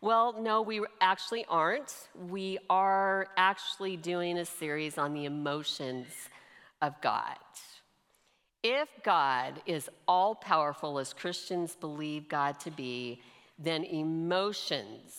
Well, 0.00 0.40
no, 0.40 0.62
we 0.62 0.80
actually 1.02 1.44
aren't. 1.46 1.94
We 2.28 2.58
are 2.70 3.26
actually 3.36 3.98
doing 3.98 4.38
a 4.38 4.46
series 4.46 4.96
on 4.96 5.12
the 5.12 5.26
emotions 5.26 6.06
of 6.80 6.98
God. 7.02 7.36
If 8.62 8.88
God 9.02 9.62
is 9.66 9.88
all 10.06 10.34
powerful, 10.34 10.98
as 10.98 11.12
Christians 11.12 11.74
believe 11.74 12.28
God 12.28 12.60
to 12.60 12.70
be, 12.70 13.22
then 13.58 13.84
emotions, 13.84 15.18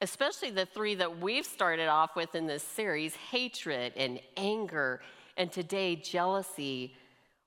especially 0.00 0.50
the 0.50 0.66
three 0.66 0.94
that 0.96 1.20
we've 1.20 1.46
started 1.46 1.88
off 1.88 2.16
with 2.16 2.34
in 2.34 2.46
this 2.46 2.62
series 2.62 3.14
hatred 3.14 3.92
and 3.96 4.20
anger, 4.36 5.00
and 5.36 5.52
today 5.52 5.96
jealousy 5.96 6.94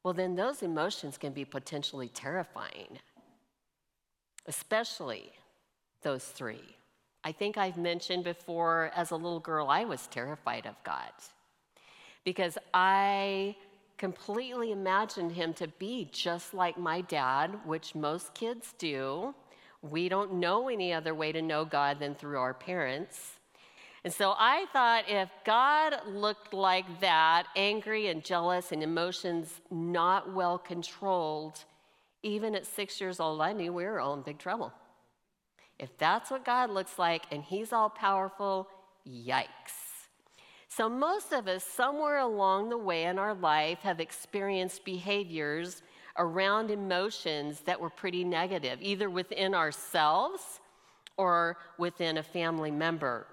well, 0.04 0.14
then 0.14 0.36
those 0.36 0.62
emotions 0.62 1.18
can 1.18 1.32
be 1.32 1.46
potentially 1.46 2.10
terrifying, 2.10 3.00
especially 4.46 5.32
those 6.02 6.26
three. 6.26 6.76
I 7.24 7.32
think 7.32 7.58
I've 7.58 7.78
mentioned 7.78 8.26
before, 8.26 8.92
as 8.96 9.12
a 9.12 9.16
little 9.16 9.40
girl, 9.40 9.70
I 9.70 9.86
was 9.86 10.08
terrified 10.08 10.66
of 10.66 10.76
God 10.84 11.12
because 12.26 12.58
I 12.74 13.56
completely 13.98 14.72
imagined 14.72 15.32
him 15.32 15.54
to 15.56 15.68
be 15.68 16.10
just 16.12 16.54
like 16.54 16.78
my 16.78 17.02
dad, 17.02 17.60
which 17.66 17.96
most 17.96 18.34
kids 18.34 18.74
do. 18.78 19.34
We 19.82 20.10
don't 20.10 20.36
know 20.36 20.70
any 20.70 20.94
other 20.94 21.14
way 21.14 21.32
to 21.32 21.42
know 21.42 21.66
God 21.66 22.00
than 22.00 22.16
through 22.16 22.38
our 22.38 22.54
parents. 22.54 23.40
And 24.04 24.14
so 24.14 24.34
I 24.38 24.66
thought 24.74 25.06
if 25.08 25.30
God 25.46 25.96
looked 26.08 26.54
like 26.54 27.00
that, 27.00 27.46
angry 27.56 28.08
and 28.08 28.24
jealous 28.24 28.72
and 28.72 28.84
emotions 28.84 29.62
not 29.72 30.34
well 30.34 30.58
controlled, 30.58 31.64
even 32.22 32.56
at 32.56 32.66
six 32.66 33.00
years 33.00 33.20
old, 33.20 33.42
I 33.42 33.54
knew 33.54 33.72
we 33.72 33.86
were 33.86 34.00
all 34.00 34.14
in 34.14 34.22
big 34.22 34.40
trouble. 34.40 34.74
If 35.80 35.98
that's 35.98 36.32
what 36.32 36.46
God 36.46 36.70
looks 36.70 37.00
like 37.00 37.24
and 37.32 37.44
He's 37.44 37.72
all 37.72 37.90
powerful, 37.90 38.68
yikes. 39.08 39.93
So, 40.76 40.90
most 40.90 41.34
of 41.34 41.48
us, 41.48 41.64
somewhere 41.64 42.18
along 42.18 42.70
the 42.70 42.78
way 42.80 43.04
in 43.04 43.20
our 43.20 43.36
life, 43.36 43.80
have 43.80 44.00
experienced 44.00 44.84
behaviors 44.84 45.84
around 46.18 46.72
emotions 46.72 47.60
that 47.62 47.80
were 47.80 47.92
pretty 47.92 48.24
negative, 48.24 48.80
either 48.82 49.08
within 49.08 49.54
ourselves 49.54 50.62
or 51.16 51.58
within 51.78 52.18
a 52.18 52.24
family 52.24 52.72
member. 52.72 53.28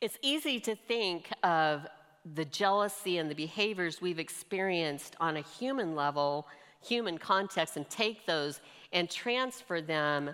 It's 0.00 0.16
easy 0.22 0.60
to 0.60 0.76
think 0.76 1.28
of 1.42 1.88
the 2.34 2.44
jealousy 2.44 3.18
and 3.18 3.28
the 3.28 3.34
behaviors 3.34 4.00
we've 4.00 4.20
experienced 4.20 5.16
on 5.18 5.36
a 5.36 5.42
human 5.42 5.96
level, 5.96 6.46
human 6.84 7.18
context, 7.18 7.76
and 7.76 7.88
take 7.90 8.26
those 8.26 8.60
and 8.92 9.10
transfer 9.10 9.80
them 9.80 10.30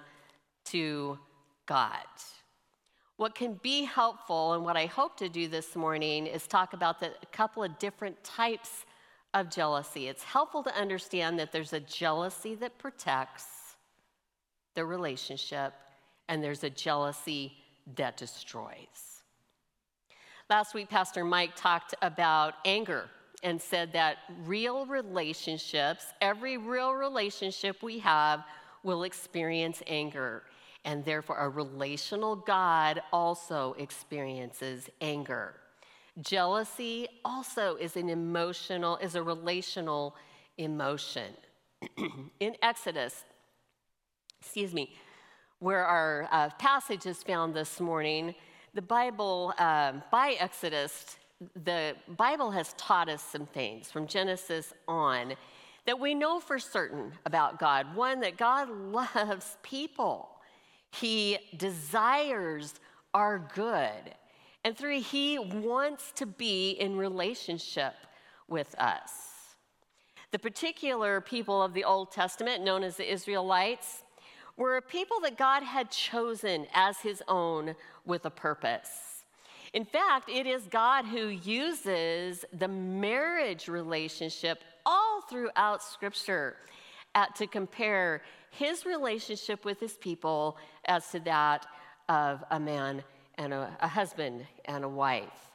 to 0.67 1.19
God. 1.64 2.05
What 3.16 3.35
can 3.35 3.54
be 3.62 3.85
helpful, 3.85 4.54
and 4.54 4.64
what 4.64 4.76
I 4.76 4.87
hope 4.87 5.16
to 5.19 5.28
do 5.28 5.47
this 5.47 5.76
morning, 5.76 6.26
is 6.26 6.47
talk 6.47 6.73
about 6.73 6.99
the, 6.99 7.12
a 7.23 7.26
couple 7.26 7.62
of 7.62 7.78
different 7.78 8.23
types 8.25 8.85
of 9.35 9.50
jealousy. 9.50 10.09
It's 10.09 10.23
helpful 10.23 10.62
to 10.64 10.75
understand 10.75 11.38
that 11.38 11.52
there's 11.52 11.73
a 11.73 11.81
jealousy 11.81 12.54
that 12.57 12.78
protects 12.78 13.47
the 14.75 14.85
relationship, 14.85 15.75
and 16.28 16.42
there's 16.42 16.64
a 16.64 16.71
jealousy 16.71 17.52
that 17.97 18.16
destroys. 18.16 19.23
Last 20.49 20.75
week, 20.75 20.88
Pastor 20.88 21.25
Mike 21.25 21.52
talked 21.54 21.95
about 22.02 22.54
anger 22.64 23.09
and 23.42 23.61
said 23.61 23.92
that 23.92 24.19
real 24.45 24.87
relationships, 24.87 26.07
every 26.21 26.57
real 26.57 26.92
relationship 26.92 27.83
we 27.83 27.99
have, 27.99 28.45
will 28.83 29.02
experience 29.04 29.83
anger. 29.87 30.42
And 30.85 31.05
therefore, 31.05 31.37
a 31.39 31.49
relational 31.49 32.35
God 32.35 33.03
also 33.12 33.75
experiences 33.79 34.89
anger. 35.01 35.55
Jealousy 36.21 37.09
also 37.25 37.77
is 37.77 37.97
an 37.97 38.09
emotional, 38.09 38.97
is 38.99 39.15
a 39.15 39.23
relational 39.23 40.17
emotion. 40.59 41.33
In 42.41 42.57
Exodus, 42.62 43.25
excuse 44.41 44.75
me, 44.75 44.95
where 45.61 45.85
our 45.85 46.29
uh, 46.33 46.51
passage 46.59 47.07
is 47.07 47.23
found 47.23 47.55
this 47.55 47.81
morning, 47.81 48.35
the 48.75 48.83
Bible, 48.83 49.55
uh, 49.59 49.93
by 50.11 50.37
Exodus, 50.41 51.17
the 51.65 51.95
Bible 52.17 52.51
has 52.51 52.75
taught 52.75 53.09
us 53.09 53.23
some 53.23 53.47
things 53.47 53.91
from 53.91 54.07
Genesis 54.07 54.73
on 54.89 55.35
that 55.87 55.99
we 55.99 56.15
know 56.15 56.41
for 56.41 56.59
certain 56.59 57.12
about 57.27 57.59
God. 57.59 57.95
One, 57.95 58.21
that 58.21 58.37
God 58.37 58.69
loves 58.93 59.57
people, 59.62 60.31
He 60.92 61.38
desires 61.56 62.75
our 63.14 63.38
good. 63.54 64.14
And 64.64 64.76
three, 64.76 65.00
He 65.00 65.38
wants 65.38 66.12
to 66.12 66.26
be 66.26 66.70
in 66.72 66.96
relationship 66.96 67.94
with 68.46 68.75
us. 68.78 69.11
The 70.30 70.38
particular 70.38 71.20
people 71.20 71.62
of 71.62 71.75
the 71.75 71.84
Old 71.84 72.12
Testament, 72.12 72.62
known 72.62 72.82
as 72.84 72.96
the 72.96 73.11
Israelites, 73.11 74.04
were 74.56 74.76
a 74.76 74.82
people 74.82 75.18
that 75.22 75.37
God 75.37 75.62
had 75.62 75.90
chosen 75.90 76.66
as 76.75 76.99
His 76.99 77.22
own 77.26 77.75
with 78.04 78.25
a 78.26 78.30
purpose. 78.30 79.25
In 79.72 79.84
fact, 79.87 80.28
it 80.28 80.46
is 80.46 80.64
God 80.64 81.06
who 81.06 81.28
uses 81.28 82.44
the 82.52 82.68
marriage 82.68 83.68
relationship 83.68 84.62
all 84.84 85.22
throughout 85.22 85.82
Scripture 85.82 86.56
to 87.34 87.46
compare 87.46 88.22
his 88.52 88.85
relationship 88.85 89.64
with 89.64 89.80
his 89.80 89.94
people 89.94 90.59
as 90.85 91.11
to 91.11 91.21
that 91.21 91.66
of 92.09 92.44
a 92.50 92.61
man 92.61 93.02
and 93.38 93.52
a, 93.54 93.75
a 93.80 93.88
husband 93.88 94.47
and 94.66 94.85
a 94.85 94.88
wife. 94.88 95.50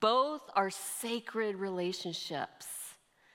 Both 0.00 0.42
are 0.54 0.70
sacred 0.70 1.56
relationships. 1.56 2.66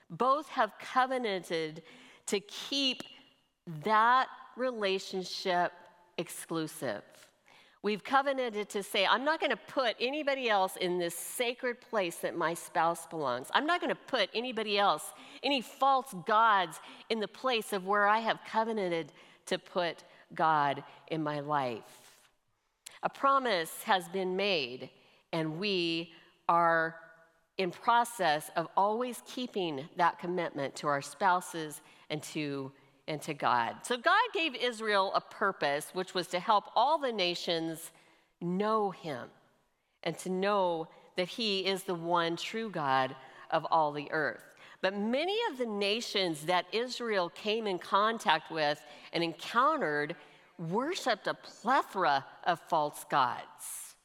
Both 0.09 0.47
have 0.49 0.71
covenanted 0.79 1.81
to 2.27 2.39
keep 2.41 3.01
that 3.83 4.27
relationship 4.55 5.73
exclusive. 6.17 7.01
We've 7.83 8.03
covenanted 8.03 8.69
to 8.69 8.83
say, 8.83 9.05
I'm 9.05 9.23
not 9.23 9.39
going 9.39 9.51
to 9.51 9.57
put 9.57 9.95
anybody 9.99 10.49
else 10.49 10.75
in 10.77 10.97
this 10.97 11.15
sacred 11.15 11.79
place 11.79 12.17
that 12.17 12.35
my 12.35 12.53
spouse 12.53 13.05
belongs. 13.07 13.47
I'm 13.53 13.65
not 13.65 13.79
going 13.79 13.89
to 13.93 14.01
put 14.07 14.29
anybody 14.33 14.79
else, 14.79 15.13
any 15.43 15.61
false 15.61 16.13
gods, 16.25 16.79
in 17.09 17.19
the 17.19 17.27
place 17.27 17.73
of 17.73 17.85
where 17.85 18.07
I 18.07 18.19
have 18.19 18.39
covenanted 18.49 19.13
to 19.45 19.59
put 19.59 20.03
God 20.33 20.83
in 21.09 21.21
my 21.23 21.39
life. 21.39 22.17
A 23.03 23.09
promise 23.09 23.83
has 23.83 24.07
been 24.09 24.35
made, 24.35 24.89
and 25.31 25.59
we 25.59 26.11
are 26.49 26.95
in 27.57 27.71
process 27.71 28.49
of 28.55 28.67
always 28.75 29.21
keeping 29.25 29.87
that 29.97 30.19
commitment 30.19 30.75
to 30.75 30.87
our 30.87 31.01
spouses 31.01 31.81
and 32.09 32.21
to 32.21 32.71
and 33.07 33.21
to 33.21 33.33
God. 33.33 33.75
So 33.83 33.97
God 33.97 34.21
gave 34.33 34.55
Israel 34.55 35.11
a 35.15 35.21
purpose 35.21 35.89
which 35.93 36.13
was 36.13 36.27
to 36.27 36.39
help 36.39 36.65
all 36.75 36.97
the 36.97 37.11
nations 37.11 37.91
know 38.41 38.91
him 38.91 39.29
and 40.03 40.17
to 40.19 40.29
know 40.29 40.87
that 41.15 41.27
he 41.27 41.65
is 41.65 41.83
the 41.83 41.95
one 41.95 42.35
true 42.35 42.69
God 42.69 43.15
of 43.51 43.65
all 43.71 43.91
the 43.91 44.11
earth. 44.11 44.43
But 44.81 44.95
many 44.95 45.35
of 45.51 45.57
the 45.57 45.65
nations 45.65 46.45
that 46.45 46.65
Israel 46.71 47.29
came 47.29 47.65
in 47.65 47.79
contact 47.79 48.51
with 48.51 48.79
and 49.11 49.23
encountered 49.23 50.15
worshiped 50.59 51.27
a 51.27 51.33
plethora 51.33 52.25
of 52.45 52.59
false 52.59 53.05
gods. 53.09 53.95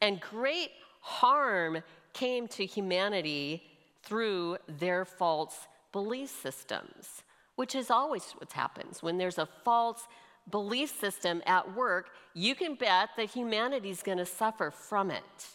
And 0.00 0.20
great 0.20 0.70
harm 1.00 1.82
came 2.12 2.48
to 2.48 2.64
humanity 2.64 3.62
through 4.02 4.58
their 4.66 5.04
false 5.04 5.68
belief 5.92 6.30
systems, 6.30 7.22
which 7.60 7.74
is 7.74 7.90
always 7.90 8.24
what 8.38 8.50
happens. 8.54 9.02
When 9.02 9.18
there's 9.18 9.36
a 9.36 9.44
false 9.66 10.08
belief 10.50 10.98
system 10.98 11.42
at 11.44 11.76
work, 11.76 12.08
you 12.32 12.54
can 12.54 12.74
bet 12.74 13.10
that 13.18 13.28
humanity 13.28 13.90
is 13.90 14.02
going 14.02 14.16
to 14.16 14.24
suffer 14.24 14.70
from 14.70 15.10
it. 15.10 15.46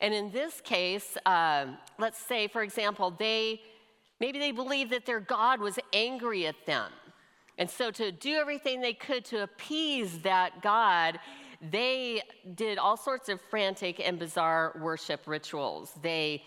And 0.00 0.12
in 0.12 0.32
this 0.32 0.60
case, 0.60 1.16
um, 1.26 1.78
let's 1.96 2.18
say, 2.18 2.48
for 2.48 2.62
example, 2.64 3.14
they 3.16 3.60
maybe 4.18 4.40
they 4.40 4.50
believed 4.50 4.90
that 4.90 5.06
their 5.06 5.20
God 5.20 5.60
was 5.60 5.78
angry 5.92 6.44
at 6.48 6.56
them. 6.66 6.90
And 7.56 7.70
so, 7.70 7.92
to 7.92 8.10
do 8.10 8.34
everything 8.34 8.80
they 8.80 8.94
could 8.94 9.24
to 9.26 9.44
appease 9.44 10.18
that 10.22 10.60
God, 10.60 11.20
they 11.70 12.20
did 12.56 12.78
all 12.78 12.96
sorts 12.96 13.28
of 13.28 13.40
frantic 13.42 14.00
and 14.04 14.18
bizarre 14.18 14.76
worship 14.82 15.20
rituals. 15.24 15.92
They 16.02 16.42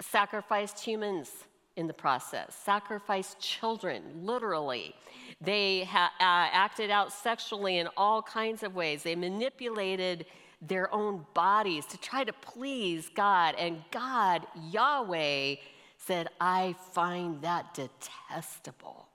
sacrificed 0.00 0.80
humans 0.80 1.30
in 1.76 1.86
the 1.86 1.94
process, 1.94 2.54
sacrificed 2.64 3.38
children, 3.38 4.02
literally. 4.22 4.94
They 5.40 5.84
ha- 5.84 6.12
uh, 6.18 6.48
acted 6.52 6.90
out 6.90 7.12
sexually 7.12 7.78
in 7.78 7.88
all 7.96 8.22
kinds 8.22 8.62
of 8.62 8.74
ways. 8.74 9.02
They 9.02 9.14
manipulated 9.14 10.26
their 10.62 10.92
own 10.92 11.26
bodies 11.34 11.84
to 11.86 11.98
try 11.98 12.24
to 12.24 12.32
please 12.32 13.10
God. 13.14 13.54
And 13.58 13.84
God, 13.90 14.46
Yahweh, 14.70 15.56
said, 15.98 16.28
I 16.40 16.74
find 16.92 17.42
that 17.42 17.74
detestable. 17.74 19.08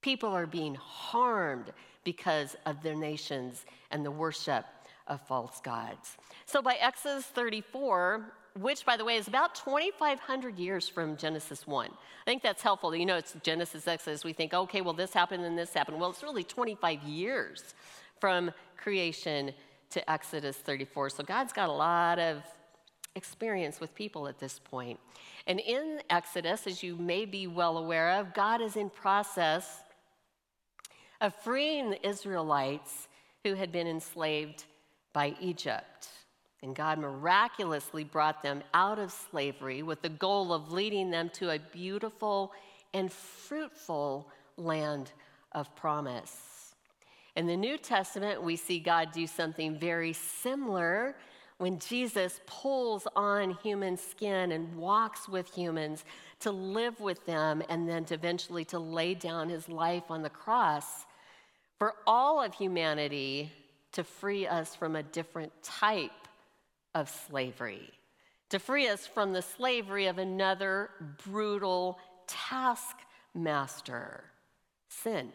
People 0.00 0.30
are 0.30 0.46
being 0.46 0.74
harmed 0.74 1.72
because 2.04 2.56
of 2.66 2.82
their 2.82 2.96
nations 2.96 3.66
and 3.90 4.04
the 4.04 4.10
worship 4.10 4.64
of 5.06 5.20
false 5.26 5.60
gods. 5.60 6.16
So 6.46 6.62
by 6.62 6.76
Exodus 6.80 7.24
34, 7.26 8.32
which, 8.60 8.84
by 8.84 8.96
the 8.96 9.04
way, 9.04 9.16
is 9.16 9.28
about 9.28 9.54
2,500 9.54 10.58
years 10.58 10.88
from 10.88 11.16
Genesis 11.16 11.66
1. 11.66 11.88
I 11.90 12.24
think 12.24 12.42
that's 12.42 12.62
helpful. 12.62 12.94
You 12.94 13.06
know, 13.06 13.16
it's 13.16 13.34
Genesis, 13.42 13.86
Exodus. 13.86 14.24
We 14.24 14.32
think, 14.32 14.54
okay, 14.54 14.80
well, 14.80 14.94
this 14.94 15.12
happened 15.12 15.44
and 15.44 15.56
this 15.56 15.72
happened. 15.72 16.00
Well, 16.00 16.10
it's 16.10 16.22
really 16.22 16.44
25 16.44 17.02
years 17.02 17.74
from 18.20 18.50
creation 18.76 19.52
to 19.90 20.10
Exodus 20.10 20.56
34. 20.56 21.10
So 21.10 21.24
God's 21.24 21.52
got 21.52 21.68
a 21.68 21.72
lot 21.72 22.18
of 22.18 22.42
experience 23.14 23.80
with 23.80 23.94
people 23.94 24.28
at 24.28 24.38
this 24.38 24.58
point. 24.58 24.98
And 25.46 25.60
in 25.60 26.00
Exodus, 26.10 26.66
as 26.66 26.82
you 26.82 26.96
may 26.96 27.24
be 27.24 27.46
well 27.46 27.78
aware 27.78 28.12
of, 28.18 28.34
God 28.34 28.60
is 28.60 28.76
in 28.76 28.90
process 28.90 29.82
of 31.20 31.34
freeing 31.34 31.90
the 31.90 32.08
Israelites 32.08 33.08
who 33.44 33.54
had 33.54 33.72
been 33.72 33.86
enslaved 33.86 34.64
by 35.12 35.34
Egypt. 35.40 36.08
And 36.62 36.74
God 36.74 36.98
miraculously 36.98 38.04
brought 38.04 38.42
them 38.42 38.62
out 38.74 38.98
of 38.98 39.12
slavery 39.12 39.82
with 39.82 40.02
the 40.02 40.08
goal 40.08 40.52
of 40.52 40.72
leading 40.72 41.10
them 41.10 41.30
to 41.34 41.50
a 41.50 41.58
beautiful 41.58 42.52
and 42.92 43.12
fruitful 43.12 44.28
land 44.56 45.12
of 45.52 45.74
promise. 45.76 46.74
In 47.36 47.46
the 47.46 47.56
New 47.56 47.78
Testament, 47.78 48.42
we 48.42 48.56
see 48.56 48.80
God 48.80 49.12
do 49.12 49.26
something 49.26 49.78
very 49.78 50.12
similar 50.12 51.14
when 51.58 51.78
Jesus 51.78 52.40
pulls 52.46 53.06
on 53.14 53.58
human 53.62 53.96
skin 53.96 54.52
and 54.52 54.76
walks 54.76 55.28
with 55.28 55.52
humans 55.52 56.04
to 56.40 56.50
live 56.50 56.98
with 57.00 57.24
them 57.26 57.62
and 57.68 57.88
then 57.88 58.04
to 58.06 58.14
eventually 58.14 58.64
to 58.66 58.78
lay 58.78 59.14
down 59.14 59.48
his 59.48 59.68
life 59.68 60.04
on 60.08 60.22
the 60.22 60.30
cross 60.30 61.06
for 61.78 61.94
all 62.06 62.42
of 62.42 62.54
humanity 62.54 63.52
to 63.92 64.04
free 64.04 64.46
us 64.46 64.74
from 64.74 64.96
a 64.96 65.02
different 65.02 65.52
type 65.62 66.27
of 66.98 67.08
slavery, 67.08 67.92
to 68.50 68.58
free 68.58 68.88
us 68.88 69.06
from 69.06 69.32
the 69.32 69.42
slavery 69.42 70.06
of 70.06 70.18
another 70.18 70.90
brutal 71.24 71.98
taskmaster, 72.26 74.24
sin, 74.88 75.32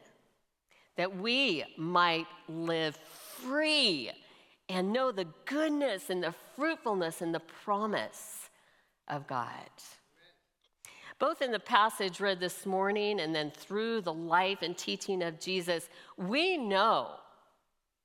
that 0.97 1.15
we 1.15 1.63
might 1.77 2.27
live 2.49 2.97
free 2.97 4.11
and 4.67 4.91
know 4.91 5.11
the 5.11 5.27
goodness 5.45 6.09
and 6.09 6.21
the 6.21 6.35
fruitfulness 6.55 7.21
and 7.21 7.33
the 7.33 7.39
promise 7.39 8.49
of 9.07 9.25
God. 9.25 9.69
Both 11.17 11.41
in 11.41 11.51
the 11.51 11.59
passage 11.59 12.19
read 12.19 12.41
this 12.41 12.65
morning 12.65 13.21
and 13.21 13.33
then 13.33 13.51
through 13.51 14.01
the 14.01 14.13
life 14.13 14.61
and 14.61 14.77
teaching 14.77 15.23
of 15.23 15.39
Jesus, 15.39 15.87
we 16.17 16.57
know 16.57 17.11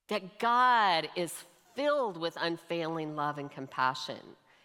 that 0.09 0.39
God 0.39 1.09
is 1.17 1.33
filled 1.79 2.17
with 2.17 2.37
unfailing 2.41 3.15
love 3.15 3.39
and 3.39 3.53
compassion 3.53 4.19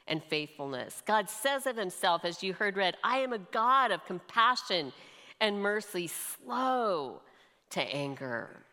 and 0.07 0.23
faithfulness. 0.23 1.03
God 1.05 1.29
says 1.29 1.67
of 1.67 1.77
himself, 1.77 2.25
as 2.25 2.41
you 2.41 2.53
heard 2.53 2.75
read, 2.75 2.97
I 3.03 3.19
am 3.19 3.33
a 3.33 3.37
God 3.37 3.91
of 3.91 4.03
compassion 4.05 4.91
and 5.39 5.61
mercy, 5.61 6.07
slow 6.07 7.21
to 7.69 7.81
anger. 7.81 8.65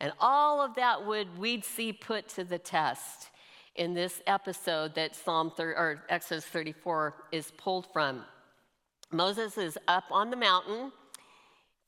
And 0.00 0.12
all 0.20 0.60
of 0.60 0.76
that 0.76 1.04
would 1.04 1.36
we'd 1.36 1.64
see 1.64 1.92
put 1.92 2.28
to 2.30 2.44
the 2.44 2.58
test 2.58 3.30
in 3.74 3.92
this 3.92 4.22
episode 4.28 4.94
that 4.94 5.16
Psalm 5.16 5.50
30, 5.50 5.72
or 5.76 6.04
Exodus 6.08 6.44
34 6.44 7.14
is 7.32 7.50
pulled 7.58 7.88
from. 7.92 8.22
Moses 9.10 9.58
is 9.58 9.76
up 9.88 10.04
on 10.12 10.30
the 10.30 10.36
mountain 10.36 10.92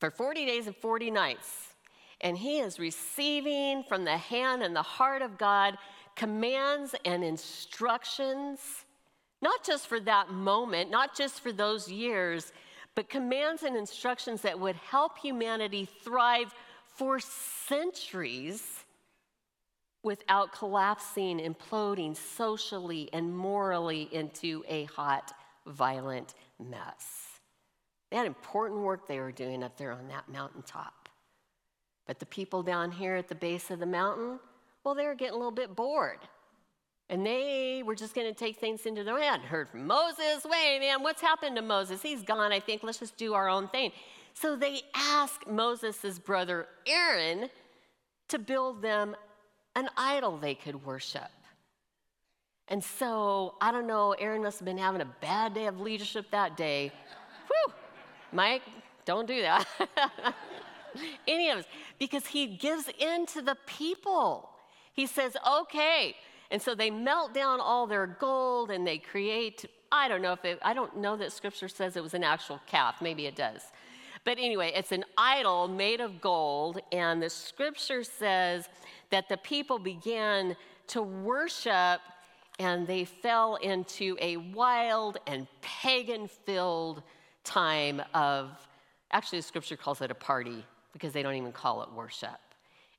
for 0.01 0.11
40 0.11 0.45
days 0.45 0.67
and 0.67 0.75
40 0.75 1.11
nights, 1.11 1.75
and 2.21 2.37
he 2.37 2.59
is 2.59 2.79
receiving 2.79 3.83
from 3.83 4.05
the 4.05 4.17
hand 4.17 4.63
and 4.63 4.75
the 4.75 4.81
heart 4.81 5.21
of 5.21 5.37
God 5.37 5.77
commands 6.15 6.95
and 7.05 7.23
instructions, 7.23 8.59
not 9.41 9.63
just 9.63 9.87
for 9.87 9.99
that 10.01 10.31
moment, 10.31 10.89
not 10.89 11.15
just 11.15 11.41
for 11.41 11.51
those 11.51 11.89
years, 11.89 12.51
but 12.95 13.09
commands 13.09 13.61
and 13.61 13.77
instructions 13.77 14.41
that 14.41 14.59
would 14.59 14.75
help 14.75 15.19
humanity 15.19 15.87
thrive 16.03 16.53
for 16.95 17.19
centuries 17.19 18.85
without 20.03 20.51
collapsing, 20.51 21.37
imploding 21.39 22.17
socially 22.17 23.09
and 23.13 23.37
morally 23.37 24.09
into 24.11 24.63
a 24.67 24.85
hot, 24.85 25.33
violent 25.67 26.33
mess. 26.59 27.39
Had 28.11 28.25
important 28.25 28.81
work 28.81 29.07
they 29.07 29.19
were 29.19 29.31
doing 29.31 29.63
up 29.63 29.77
there 29.77 29.91
on 29.91 30.07
that 30.07 30.29
mountaintop. 30.29 31.06
But 32.07 32.19
the 32.19 32.25
people 32.25 32.63
down 32.63 32.91
here 32.91 33.15
at 33.15 33.27
the 33.27 33.35
base 33.35 33.69
of 33.69 33.79
the 33.79 33.85
mountain, 33.85 34.39
well, 34.83 34.95
they 34.95 35.05
were 35.05 35.15
getting 35.15 35.35
a 35.35 35.37
little 35.37 35.51
bit 35.51 35.75
bored. 35.75 36.19
And 37.09 37.25
they 37.25 37.83
were 37.85 37.95
just 37.95 38.15
going 38.15 38.27
to 38.27 38.33
take 38.33 38.57
things 38.57 38.85
into 38.85 39.03
their 39.03 39.15
own 39.15 39.21
hand 39.21 39.41
Heard 39.43 39.69
from 39.69 39.87
Moses, 39.87 40.45
wait, 40.45 40.79
man, 40.79 41.03
what's 41.03 41.21
happened 41.21 41.55
to 41.55 41.61
Moses? 41.61 42.01
He's 42.01 42.23
gone, 42.23 42.51
I 42.51 42.59
think. 42.59 42.83
Let's 42.83 42.99
just 42.99 43.17
do 43.17 43.33
our 43.33 43.49
own 43.49 43.67
thing. 43.69 43.91
So 44.33 44.55
they 44.55 44.81
asked 44.93 45.47
Moses' 45.47 46.19
brother 46.19 46.67
Aaron 46.85 47.49
to 48.29 48.39
build 48.39 48.81
them 48.81 49.15
an 49.75 49.89
idol 49.95 50.37
they 50.37 50.55
could 50.55 50.85
worship. 50.85 51.29
And 52.67 52.83
so, 52.83 53.55
I 53.61 53.71
don't 53.71 53.87
know, 53.87 54.11
Aaron 54.19 54.43
must 54.43 54.59
have 54.59 54.65
been 54.65 54.77
having 54.77 55.01
a 55.01 55.13
bad 55.21 55.53
day 55.53 55.67
of 55.67 55.79
leadership 55.79 56.25
that 56.31 56.57
day. 56.57 56.91
Whew, 57.47 57.73
Mike, 58.33 58.63
don't 59.05 59.25
do 59.25 59.41
that. 59.41 59.65
Any 61.27 61.49
of 61.49 61.59
us, 61.59 61.65
because 61.99 62.27
he 62.27 62.47
gives 62.47 62.89
in 62.99 63.25
to 63.27 63.41
the 63.41 63.57
people. 63.65 64.49
He 64.93 65.05
says, 65.05 65.35
okay. 65.47 66.15
And 66.49 66.61
so 66.61 66.75
they 66.75 66.89
melt 66.89 67.33
down 67.33 67.59
all 67.59 67.87
their 67.87 68.07
gold 68.07 68.71
and 68.71 68.85
they 68.87 68.97
create, 68.97 69.65
I 69.91 70.07
don't 70.07 70.21
know 70.21 70.33
if 70.33 70.43
it, 70.45 70.59
I 70.63 70.73
don't 70.73 70.97
know 70.97 71.17
that 71.17 71.31
scripture 71.31 71.67
says 71.67 71.97
it 71.97 72.03
was 72.03 72.13
an 72.13 72.23
actual 72.23 72.59
calf. 72.65 73.01
Maybe 73.01 73.25
it 73.25 73.35
does. 73.35 73.61
But 74.23 74.37
anyway, 74.39 74.73
it's 74.75 74.91
an 74.91 75.05
idol 75.17 75.69
made 75.69 76.01
of 76.01 76.19
gold, 76.19 76.81
and 76.91 77.21
the 77.21 77.29
scripture 77.29 78.03
says 78.03 78.67
that 79.09 79.29
the 79.29 79.37
people 79.37 79.79
began 79.79 80.57
to 80.87 81.01
worship 81.01 82.01
and 82.59 82.85
they 82.87 83.05
fell 83.05 83.55
into 83.55 84.17
a 84.19 84.35
wild 84.35 85.17
and 85.27 85.47
pagan 85.61 86.27
filled 86.27 87.03
time 87.43 88.01
of, 88.13 88.67
actually, 89.11 89.39
the 89.39 89.43
scripture 89.43 89.77
calls 89.77 90.01
it 90.01 90.11
a 90.11 90.15
party 90.15 90.65
because 90.93 91.13
they 91.13 91.23
don't 91.23 91.35
even 91.35 91.51
call 91.51 91.83
it 91.83 91.91
worship. 91.91 92.39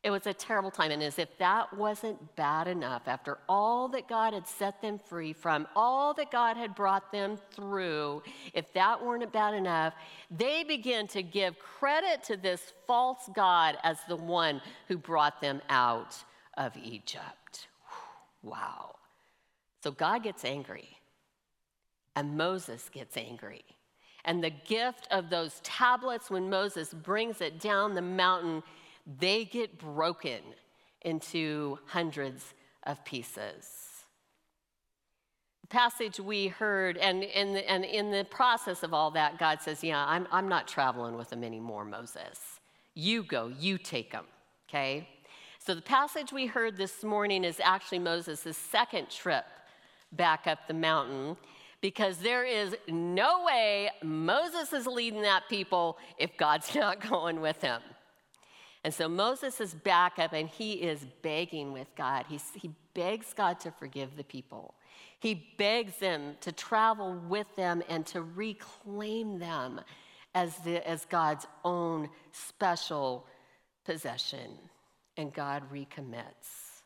It 0.05 0.11
was 0.11 0.27
a 0.29 0.33
terrible 0.33 0.70
time. 0.70 0.92
And 0.92 1.03
as 1.03 1.18
if 1.18 1.37
that 1.38 1.77
wasn't 1.77 2.37
bad 2.37 2.68
enough, 2.68 3.09
after 3.09 3.38
all 3.48 3.88
that 3.88 4.09
God 4.09 4.33
had 4.33 4.46
set 4.46 4.81
them 4.81 4.98
free 4.98 5.33
from, 5.33 5.66
all 5.74 6.14
that 6.14 6.31
God 6.31 6.57
had 6.57 6.74
brought 6.77 7.11
them 7.11 7.37
through, 7.51 8.22
if 8.55 8.72
that 8.74 9.05
weren't 9.05 9.33
bad 9.33 9.55
enough, 9.55 9.94
they 10.31 10.62
begin 10.62 11.09
to 11.09 11.22
give 11.22 11.59
credit 11.59 12.22
to 12.24 12.37
this 12.37 12.72
false 12.87 13.29
God 13.35 13.77
as 13.83 13.98
the 14.09 14.16
one 14.16 14.62
who 14.87 14.96
brought 14.96 15.40
them 15.40 15.61
out 15.68 16.16
of 16.57 16.77
Egypt. 16.77 17.66
Wow. 18.42 18.94
So 19.83 19.90
God 19.90 20.22
gets 20.22 20.44
angry, 20.44 20.88
and 22.14 22.37
Moses 22.37 22.88
gets 22.88 23.16
angry. 23.16 23.64
And 24.29 24.45
the 24.45 24.51
gift 24.51 25.09
of 25.11 25.31
those 25.31 25.59
tablets, 25.64 26.31
when 26.31 26.51
Moses 26.51 26.93
brings 26.93 27.41
it 27.41 27.59
down 27.59 27.95
the 27.95 28.03
mountain, 28.03 28.62
they 29.19 29.47
get 29.47 29.79
broken 29.79 30.41
into 31.01 31.79
hundreds 31.87 32.53
of 32.83 33.03
pieces. 33.07 34.05
The 35.62 35.69
passage 35.69 36.21
we 36.21 36.49
heard, 36.49 36.99
and 36.99 37.25
in, 37.25 37.55
the, 37.55 37.71
and 37.71 37.87
in 37.87 38.11
the 38.11 38.27
process 38.27 38.83
of 38.83 38.93
all 38.93 39.11
that, 39.12 39.38
God 39.38 39.62
says, 39.62 39.83
Yeah, 39.83 40.05
I'm, 40.07 40.29
I'm 40.31 40.47
not 40.47 40.69
traveling 40.69 41.17
with 41.17 41.31
them 41.31 41.43
anymore, 41.43 41.87
Moses. 41.87 42.61
You 42.95 43.23
go, 43.23 43.51
you 43.59 43.79
take 43.79 44.12
them, 44.12 44.27
okay? 44.69 45.09
So 45.59 45.75
the 45.75 45.81
passage 45.81 46.35
we 46.35 46.45
heard 46.45 46.77
this 46.77 47.03
morning 47.03 47.45
is 47.45 47.62
actually 47.64 48.01
Moses' 48.01 48.59
second 48.59 49.09
trip 49.09 49.47
back 50.12 50.47
up 50.47 50.69
the 50.69 50.75
mountain 50.75 51.38
because 51.81 52.19
there 52.19 52.45
is 52.45 52.77
no 52.88 53.45
way 53.45 53.91
Moses 54.03 54.73
is 54.73 54.87
leading 54.87 55.23
that 55.23 55.49
people 55.49 55.99
if 56.19 56.37
God's 56.37 56.75
not 56.75 57.01
going 57.09 57.41
with 57.41 57.61
him. 57.62 57.81
And 58.85 58.95
so 58.95 59.09
Moses 59.09 59.61
is 59.61 59.75
back 59.75 60.19
up 60.19 60.33
and 60.33 60.49
he 60.49 60.75
is 60.75 61.05
begging 61.23 61.73
with 61.73 61.88
God. 61.97 62.27
He's, 62.29 62.45
he 62.55 62.71
begs 62.95 63.35
God 63.35 63.61
to 63.61 63.71
forgive 63.73 64.17
the 64.17 64.25
people. 64.25 64.75
He 65.21 65.53
begs 65.59 65.99
them 65.99 66.37
to 66.43 66.53
travel 66.53 67.21
with 67.29 67.55
them 67.57 67.83
and 67.88 68.07
to 68.07 68.23
reclaim 68.23 69.41
them 69.41 69.81
as, 70.35 70.57
the, 70.59 70.88
as 70.88 71.05
God's 71.07 71.47
own 71.64 72.09
special 72.31 73.27
possession. 73.85 74.59
And 75.17 75.33
God 75.33 75.64
recommits. 75.73 76.83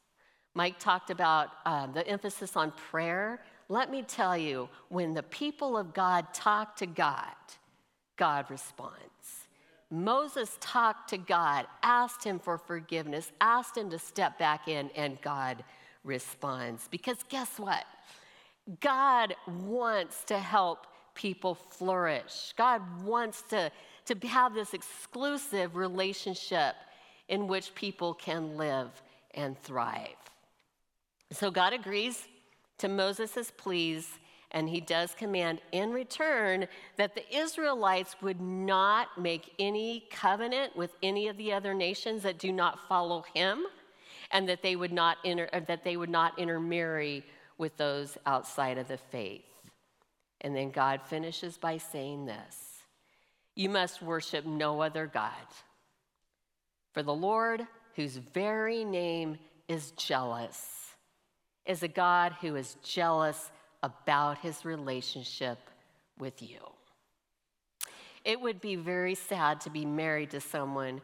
Mike 0.54 0.78
talked 0.78 1.10
about 1.10 1.48
uh, 1.66 1.86
the 1.86 2.06
emphasis 2.06 2.56
on 2.56 2.72
prayer. 2.72 3.42
Let 3.72 3.90
me 3.90 4.02
tell 4.02 4.36
you, 4.36 4.68
when 4.90 5.14
the 5.14 5.22
people 5.22 5.78
of 5.78 5.94
God 5.94 6.34
talk 6.34 6.76
to 6.76 6.86
God, 6.86 7.32
God 8.18 8.44
responds. 8.50 9.46
Moses 9.90 10.58
talked 10.60 11.08
to 11.08 11.16
God, 11.16 11.66
asked 11.82 12.22
him 12.22 12.38
for 12.38 12.58
forgiveness, 12.58 13.32
asked 13.40 13.78
him 13.78 13.88
to 13.88 13.98
step 13.98 14.38
back 14.38 14.68
in, 14.68 14.90
and 14.94 15.18
God 15.22 15.64
responds. 16.04 16.86
Because 16.90 17.16
guess 17.30 17.58
what? 17.58 17.86
God 18.80 19.34
wants 19.46 20.22
to 20.24 20.38
help 20.38 20.86
people 21.14 21.54
flourish. 21.54 22.52
God 22.58 22.82
wants 23.02 23.40
to, 23.48 23.72
to 24.04 24.28
have 24.28 24.52
this 24.52 24.74
exclusive 24.74 25.76
relationship 25.76 26.74
in 27.26 27.46
which 27.46 27.74
people 27.74 28.12
can 28.12 28.58
live 28.58 28.90
and 29.32 29.58
thrive. 29.62 30.08
So 31.30 31.50
God 31.50 31.72
agrees 31.72 32.28
to 32.82 32.88
Moses' 32.88 33.52
pleas, 33.56 34.18
and 34.50 34.68
he 34.68 34.80
does 34.80 35.14
command 35.14 35.60
in 35.70 35.92
return 35.92 36.66
that 36.96 37.14
the 37.14 37.24
Israelites 37.32 38.16
would 38.20 38.40
not 38.40 39.06
make 39.16 39.52
any 39.60 40.04
covenant 40.10 40.74
with 40.74 40.90
any 41.00 41.28
of 41.28 41.36
the 41.36 41.52
other 41.52 41.74
nations 41.74 42.24
that 42.24 42.40
do 42.40 42.50
not 42.50 42.88
follow 42.88 43.24
him, 43.34 43.64
and 44.32 44.48
that 44.48 44.62
they 44.62 44.74
would 44.74 44.92
not, 44.92 45.18
inter- 45.22 45.48
uh, 45.52 45.60
that 45.60 45.84
they 45.84 45.96
would 45.96 46.10
not 46.10 46.36
intermarry 46.40 47.24
with 47.56 47.76
those 47.76 48.18
outside 48.26 48.78
of 48.78 48.88
the 48.88 48.96
faith. 48.96 49.44
And 50.40 50.56
then 50.56 50.72
God 50.72 51.02
finishes 51.06 51.56
by 51.56 51.78
saying 51.78 52.26
this 52.26 52.82
You 53.54 53.68
must 53.68 54.02
worship 54.02 54.44
no 54.44 54.82
other 54.82 55.06
God. 55.06 55.30
For 56.94 57.04
the 57.04 57.14
Lord, 57.14 57.64
whose 57.94 58.16
very 58.16 58.84
name 58.84 59.38
is 59.68 59.92
jealous, 59.92 60.81
is 61.66 61.82
a 61.82 61.88
God 61.88 62.34
who 62.40 62.56
is 62.56 62.76
jealous 62.82 63.50
about 63.82 64.38
his 64.38 64.64
relationship 64.64 65.58
with 66.18 66.42
you. 66.42 66.58
It 68.24 68.40
would 68.40 68.60
be 68.60 68.76
very 68.76 69.14
sad 69.14 69.60
to 69.62 69.70
be 69.70 69.84
married 69.84 70.30
to 70.30 70.40
someone 70.40 71.00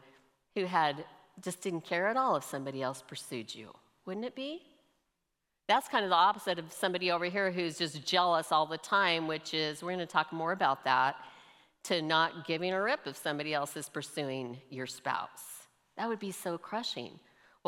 who 0.54 0.64
had 0.64 1.04
just 1.42 1.60
didn't 1.60 1.82
care 1.82 2.08
at 2.08 2.16
all 2.16 2.36
if 2.36 2.44
somebody 2.44 2.82
else 2.82 3.02
pursued 3.06 3.54
you, 3.54 3.72
wouldn't 4.06 4.26
it 4.26 4.34
be? 4.34 4.62
That's 5.68 5.88
kind 5.88 6.04
of 6.04 6.10
the 6.10 6.16
opposite 6.16 6.58
of 6.58 6.72
somebody 6.72 7.10
over 7.10 7.26
here 7.26 7.50
who's 7.50 7.78
just 7.78 8.06
jealous 8.06 8.52
all 8.52 8.66
the 8.66 8.78
time, 8.78 9.26
which 9.26 9.52
is, 9.52 9.82
we're 9.82 9.90
going 9.90 9.98
to 9.98 10.06
talk 10.06 10.32
more 10.32 10.52
about 10.52 10.84
that, 10.84 11.16
to 11.84 12.00
not 12.00 12.46
giving 12.46 12.72
a 12.72 12.82
rip 12.82 13.00
if 13.06 13.16
somebody 13.16 13.52
else 13.54 13.76
is 13.76 13.88
pursuing 13.88 14.58
your 14.70 14.86
spouse. 14.86 15.66
That 15.96 16.08
would 16.08 16.18
be 16.18 16.32
so 16.32 16.56
crushing. 16.56 17.18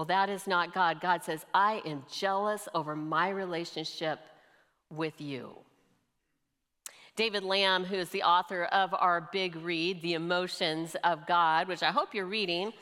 Well, 0.00 0.06
that 0.06 0.30
is 0.30 0.46
not 0.46 0.72
God. 0.72 0.98
God 1.02 1.22
says, 1.22 1.44
I 1.52 1.82
am 1.84 2.06
jealous 2.10 2.68
over 2.74 2.96
my 2.96 3.28
relationship 3.28 4.18
with 4.88 5.20
you. 5.20 5.58
David 7.16 7.44
Lamb, 7.44 7.84
who 7.84 7.96
is 7.96 8.08
the 8.08 8.22
author 8.22 8.64
of 8.64 8.94
our 8.94 9.28
big 9.30 9.56
read, 9.56 10.00
The 10.00 10.14
Emotions 10.14 10.96
of 11.04 11.26
God, 11.26 11.68
which 11.68 11.82
I 11.82 11.90
hope 11.90 12.14
you're 12.14 12.24
reading, 12.24 12.72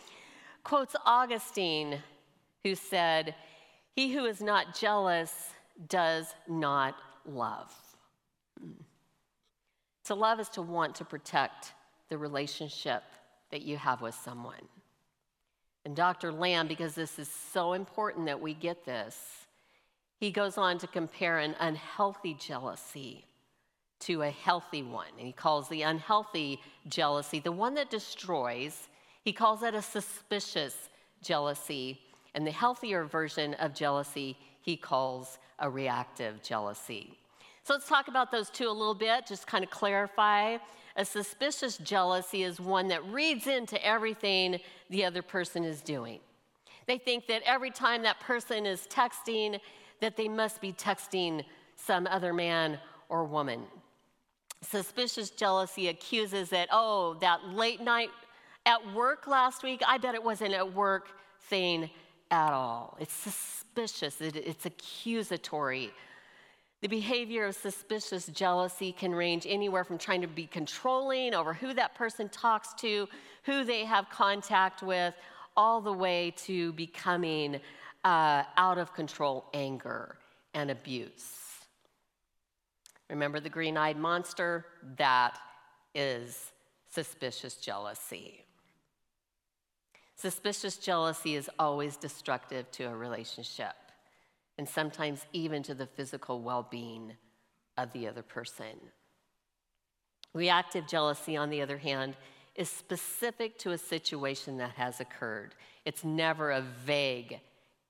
quotes 0.62 0.94
Augustine, 1.04 1.98
who 2.62 2.76
said, 2.76 3.34
He 3.96 4.12
who 4.12 4.24
is 4.24 4.40
not 4.40 4.78
jealous 4.78 5.50
does 5.88 6.32
not 6.46 6.94
love. 7.26 7.74
Hmm. 8.60 8.74
To 10.04 10.14
love 10.14 10.38
is 10.38 10.50
to 10.50 10.62
want 10.62 10.94
to 10.94 11.04
protect 11.04 11.72
the 12.10 12.16
relationship 12.16 13.02
that 13.50 13.62
you 13.62 13.76
have 13.76 14.02
with 14.02 14.14
someone. 14.14 14.68
And 15.88 15.96
Dr. 15.96 16.30
Lamb, 16.32 16.68
because 16.68 16.94
this 16.94 17.18
is 17.18 17.30
so 17.30 17.72
important 17.72 18.26
that 18.26 18.42
we 18.42 18.52
get 18.52 18.84
this, 18.84 19.46
he 20.20 20.30
goes 20.30 20.58
on 20.58 20.76
to 20.80 20.86
compare 20.86 21.38
an 21.38 21.56
unhealthy 21.60 22.34
jealousy 22.34 23.24
to 24.00 24.20
a 24.20 24.30
healthy 24.30 24.82
one. 24.82 25.08
And 25.16 25.26
he 25.26 25.32
calls 25.32 25.66
the 25.70 25.80
unhealthy 25.80 26.60
jealousy, 26.88 27.40
the 27.40 27.52
one 27.52 27.72
that 27.76 27.88
destroys, 27.88 28.88
he 29.24 29.32
calls 29.32 29.62
that 29.62 29.74
a 29.74 29.80
suspicious 29.80 30.90
jealousy. 31.22 31.98
And 32.34 32.46
the 32.46 32.50
healthier 32.50 33.04
version 33.04 33.54
of 33.54 33.72
jealousy, 33.72 34.36
he 34.60 34.76
calls 34.76 35.38
a 35.58 35.70
reactive 35.70 36.42
jealousy. 36.42 37.16
So 37.64 37.72
let's 37.72 37.88
talk 37.88 38.08
about 38.08 38.30
those 38.30 38.50
two 38.50 38.68
a 38.68 38.70
little 38.70 38.94
bit, 38.94 39.26
just 39.26 39.46
kind 39.46 39.64
of 39.64 39.70
clarify. 39.70 40.58
A 40.98 41.04
suspicious 41.04 41.78
jealousy 41.78 42.42
is 42.42 42.60
one 42.60 42.88
that 42.88 43.04
reads 43.06 43.46
into 43.46 43.82
everything 43.86 44.58
the 44.90 45.04
other 45.04 45.22
person 45.22 45.62
is 45.62 45.80
doing. 45.80 46.18
They 46.88 46.98
think 46.98 47.28
that 47.28 47.42
every 47.46 47.70
time 47.70 48.02
that 48.02 48.18
person 48.18 48.66
is 48.66 48.88
texting, 48.90 49.60
that 50.00 50.16
they 50.16 50.28
must 50.28 50.60
be 50.60 50.72
texting 50.72 51.44
some 51.76 52.08
other 52.08 52.34
man 52.34 52.80
or 53.08 53.24
woman. 53.24 53.62
Suspicious 54.60 55.30
jealousy 55.30 55.86
accuses 55.86 56.50
that, 56.50 56.68
oh, 56.72 57.14
that 57.20 57.44
late 57.46 57.80
night 57.80 58.10
at 58.66 58.92
work 58.92 59.28
last 59.28 59.62
week, 59.62 59.80
I 59.86 59.98
bet 59.98 60.16
it 60.16 60.24
wasn't 60.24 60.52
at 60.52 60.74
work 60.74 61.10
thing 61.42 61.90
at 62.32 62.52
all. 62.52 62.96
It's 62.98 63.14
suspicious, 63.14 64.20
it, 64.20 64.34
it's 64.34 64.66
accusatory. 64.66 65.92
The 66.80 66.88
behavior 66.88 67.46
of 67.46 67.56
suspicious 67.56 68.26
jealousy 68.26 68.92
can 68.92 69.12
range 69.12 69.46
anywhere 69.48 69.82
from 69.82 69.98
trying 69.98 70.20
to 70.20 70.28
be 70.28 70.46
controlling 70.46 71.34
over 71.34 71.52
who 71.52 71.74
that 71.74 71.94
person 71.96 72.28
talks 72.28 72.72
to, 72.74 73.08
who 73.44 73.64
they 73.64 73.84
have 73.84 74.08
contact 74.10 74.82
with, 74.82 75.14
all 75.56 75.80
the 75.80 75.92
way 75.92 76.32
to 76.36 76.72
becoming 76.74 77.60
uh, 78.04 78.44
out 78.56 78.78
of 78.78 78.94
control 78.94 79.46
anger 79.52 80.16
and 80.54 80.70
abuse. 80.70 81.34
Remember 83.10 83.40
the 83.40 83.48
green 83.48 83.76
eyed 83.76 83.96
monster? 83.96 84.66
That 84.96 85.38
is 85.94 86.52
suspicious 86.90 87.56
jealousy. 87.56 88.44
Suspicious 90.14 90.76
jealousy 90.76 91.34
is 91.34 91.50
always 91.58 91.96
destructive 91.96 92.70
to 92.72 92.84
a 92.84 92.96
relationship, 92.96 93.74
and 94.58 94.68
sometimes 94.68 95.24
even 95.32 95.62
to 95.62 95.74
the 95.74 95.86
physical 95.86 96.42
well 96.42 96.66
being 96.68 97.14
of 97.76 97.92
the 97.92 98.08
other 98.08 98.22
person. 98.22 98.76
Reactive 100.34 100.86
jealousy, 100.86 101.36
on 101.36 101.48
the 101.48 101.62
other 101.62 101.78
hand, 101.78 102.16
is 102.54 102.68
specific 102.68 103.56
to 103.58 103.70
a 103.70 103.78
situation 103.78 104.58
that 104.58 104.72
has 104.72 105.00
occurred. 105.00 105.54
It's 105.84 106.04
never 106.04 106.50
a 106.50 106.60
vague 106.84 107.40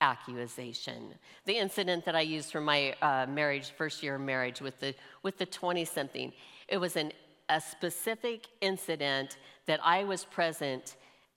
accusation. 0.00 1.14
The 1.46 1.57
incident 1.57 2.04
that 2.04 2.14
I 2.14 2.20
used 2.20 2.52
for 2.52 2.61
my 2.61 2.94
uh, 3.02 3.26
marriage, 3.28 3.70
first 3.70 4.02
year 4.02 4.16
of 4.16 4.20
marriage 4.20 4.61
with 4.61 4.78
the 4.78 4.94
with 5.22 5.38
the 5.38 5.46
20 5.46 5.85
something, 5.87 6.33
it 6.68 6.76
was 6.76 6.96
an, 6.96 7.12
a 7.48 7.61
specific 7.61 8.46
incident 8.61 9.38
that 9.66 9.81
I 9.83 10.04
was 10.04 10.24
present 10.24 10.96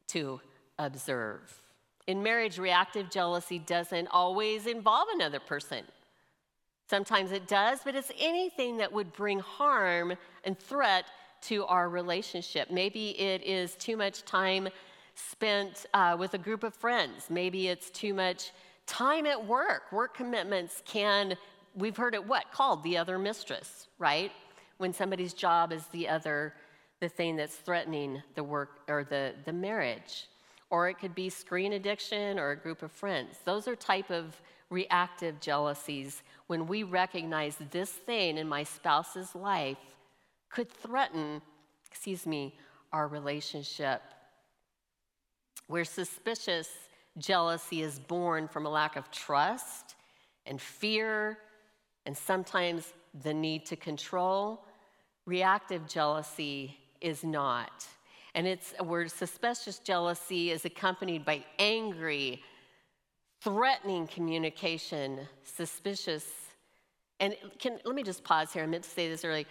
to 0.10 0.42
observe. 0.78 1.61
In 2.08 2.24
marriage, 2.24 2.58
reactive 2.58 3.10
jealousy 3.10 3.60
doesn't 3.60 4.08
always 4.08 4.68
involve 4.68 5.08
another 5.14 5.40
person. 5.40 5.84
Sometimes 6.90 7.32
it 7.32 7.48
does, 7.48 7.80
but 7.86 7.96
it's 7.96 8.12
anything 8.20 8.78
that 8.78 8.92
would 8.92 9.14
bring 9.14 9.40
harm 9.40 10.14
and 10.44 10.60
threat 10.60 11.06
to 11.44 11.66
our 11.66 11.90
relationship. 11.90 12.70
Maybe 12.70 13.12
it 13.20 13.42
is 13.44 13.76
too 13.76 13.96
much 13.96 14.24
time 14.26 14.70
spent 15.16 15.86
uh, 15.94 16.16
with 16.20 16.34
a 16.34 16.38
group 16.38 16.64
of 16.64 16.74
friends. 16.74 17.28
Maybe 17.30 17.68
it's 17.68 17.90
too 17.90 18.14
much 18.14 18.52
time 18.88 19.26
at 19.26 19.46
work. 19.46 19.92
Work 19.92 20.16
commitments 20.16 20.84
can, 20.86 21.38
we've 21.76 21.98
heard 21.98 22.14
it 22.14 22.26
what? 22.28 22.52
Called 22.52 22.84
the 22.84 22.98
other 22.98 23.18
mistress, 23.18 23.88
right? 23.98 24.32
When 24.78 24.94
somebody's 24.94 25.34
job 25.34 25.72
is 25.72 25.86
the 25.88 26.10
other, 26.10 26.54
the 27.00 27.10
thing 27.10 27.36
that's 27.36 27.56
threatening 27.56 28.22
the 28.36 28.44
work 28.44 28.82
or 28.88 29.04
the, 29.04 29.34
the 29.46 29.54
marriage. 29.54 30.28
Or 30.72 30.90
it 30.90 30.98
could 30.98 31.14
be 31.14 31.30
screen 31.30 31.74
addiction 31.74 32.40
or 32.40 32.50
a 32.52 32.56
group 32.56 32.82
of 32.82 32.92
friends. 32.92 33.38
Those 33.46 33.68
are 33.68 33.76
type 33.76 34.10
of 34.10 34.42
reactive 34.72 35.40
jealousies 35.40 36.24
when 36.48 36.66
we 36.66 36.82
recognize 36.82 37.58
this 37.70 37.92
thing 37.92 38.38
in 38.38 38.48
my 38.48 38.64
spouse's 38.64 39.36
life 39.36 39.78
could 40.50 40.72
threaten, 40.72 41.42
excuse 41.86 42.26
me, 42.26 42.56
our 42.92 43.08
relationship 43.08 44.02
where 45.68 45.86
suspicious 45.86 46.70
jealousy 47.18 47.82
is 47.82 47.98
born 47.98 48.48
from 48.48 48.66
a 48.66 48.70
lack 48.70 48.98
of 48.98 49.10
trust 49.10 49.96
and 50.46 50.60
fear 50.60 51.38
and 52.06 52.16
sometimes 52.18 52.94
the 53.24 53.34
need 53.34 53.66
to 53.66 53.76
control. 53.76 54.66
Reactive 55.26 55.88
jealousy 55.88 56.78
is 57.00 57.24
not. 57.24 57.88
And 58.34 58.48
it's 58.48 58.74
where 58.80 59.08
suspicious 59.08 59.80
jealousy 59.80 60.52
is 60.52 60.64
accompanied 60.66 61.26
by 61.26 61.44
angry, 61.60 62.42
threatening 63.42 64.08
communication, 64.08 65.20
suspicious. 65.44 66.26
And 67.20 67.36
can, 67.60 67.80
let 67.84 67.96
me 67.96 68.04
just 68.04 68.24
pause 68.24 68.54
here. 68.54 68.64
I 68.64 68.68
meant 68.68 68.84
to 68.84 68.90
say 68.90 69.10
this 69.10 69.26
earlier. 69.26 69.46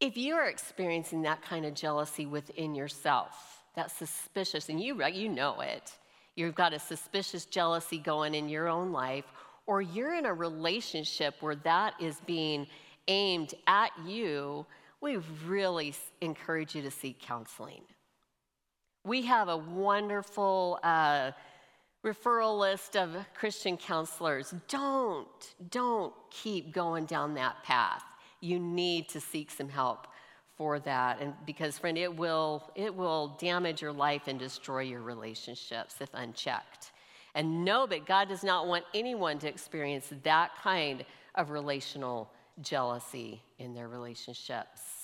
If 0.00 0.16
you 0.16 0.34
are 0.34 0.48
experiencing 0.48 1.22
that 1.22 1.40
kind 1.42 1.64
of 1.64 1.74
jealousy 1.74 2.26
within 2.26 2.74
yourself, 2.74 3.62
that 3.74 3.90
suspicious, 3.90 4.68
and 4.68 4.80
you, 4.80 5.02
you 5.06 5.28
know 5.28 5.60
it. 5.60 5.92
You've 6.36 6.54
got 6.54 6.74
a 6.74 6.78
suspicious 6.78 7.44
jealousy 7.44 7.98
going 7.98 8.34
in 8.34 8.48
your 8.48 8.68
own 8.68 8.92
life, 8.92 9.24
or 9.66 9.80
you're 9.80 10.14
in 10.14 10.26
a 10.26 10.34
relationship 10.34 11.36
where 11.40 11.56
that 11.56 11.94
is 12.00 12.20
being 12.26 12.66
aimed 13.08 13.54
at 13.66 13.90
you, 14.04 14.66
we 15.00 15.18
really 15.46 15.94
encourage 16.20 16.74
you 16.74 16.82
to 16.82 16.90
seek 16.90 17.20
counseling. 17.20 17.82
We 19.04 19.22
have 19.22 19.48
a 19.48 19.56
wonderful 19.56 20.80
uh, 20.82 21.32
referral 22.02 22.58
list 22.58 22.96
of 22.96 23.14
Christian 23.34 23.76
counselors. 23.76 24.54
Don't, 24.68 25.28
don't 25.70 26.14
keep 26.30 26.72
going 26.72 27.04
down 27.04 27.34
that 27.34 27.62
path. 27.64 28.02
You 28.40 28.58
need 28.58 29.10
to 29.10 29.20
seek 29.20 29.50
some 29.50 29.68
help 29.68 30.06
for 30.56 30.78
that 30.78 31.20
and 31.20 31.34
because 31.46 31.78
friend 31.78 31.98
it 31.98 32.14
will 32.14 32.70
it 32.76 32.94
will 32.94 33.36
damage 33.40 33.82
your 33.82 33.92
life 33.92 34.28
and 34.28 34.38
destroy 34.38 34.80
your 34.80 35.02
relationships 35.02 35.96
if 36.00 36.08
unchecked 36.14 36.92
and 37.34 37.64
know 37.64 37.86
that 37.86 38.06
god 38.06 38.28
does 38.28 38.44
not 38.44 38.68
want 38.68 38.84
anyone 38.94 39.36
to 39.36 39.48
experience 39.48 40.12
that 40.22 40.52
kind 40.62 41.04
of 41.34 41.50
relational 41.50 42.30
jealousy 42.62 43.42
in 43.58 43.74
their 43.74 43.88
relationships 43.88 45.03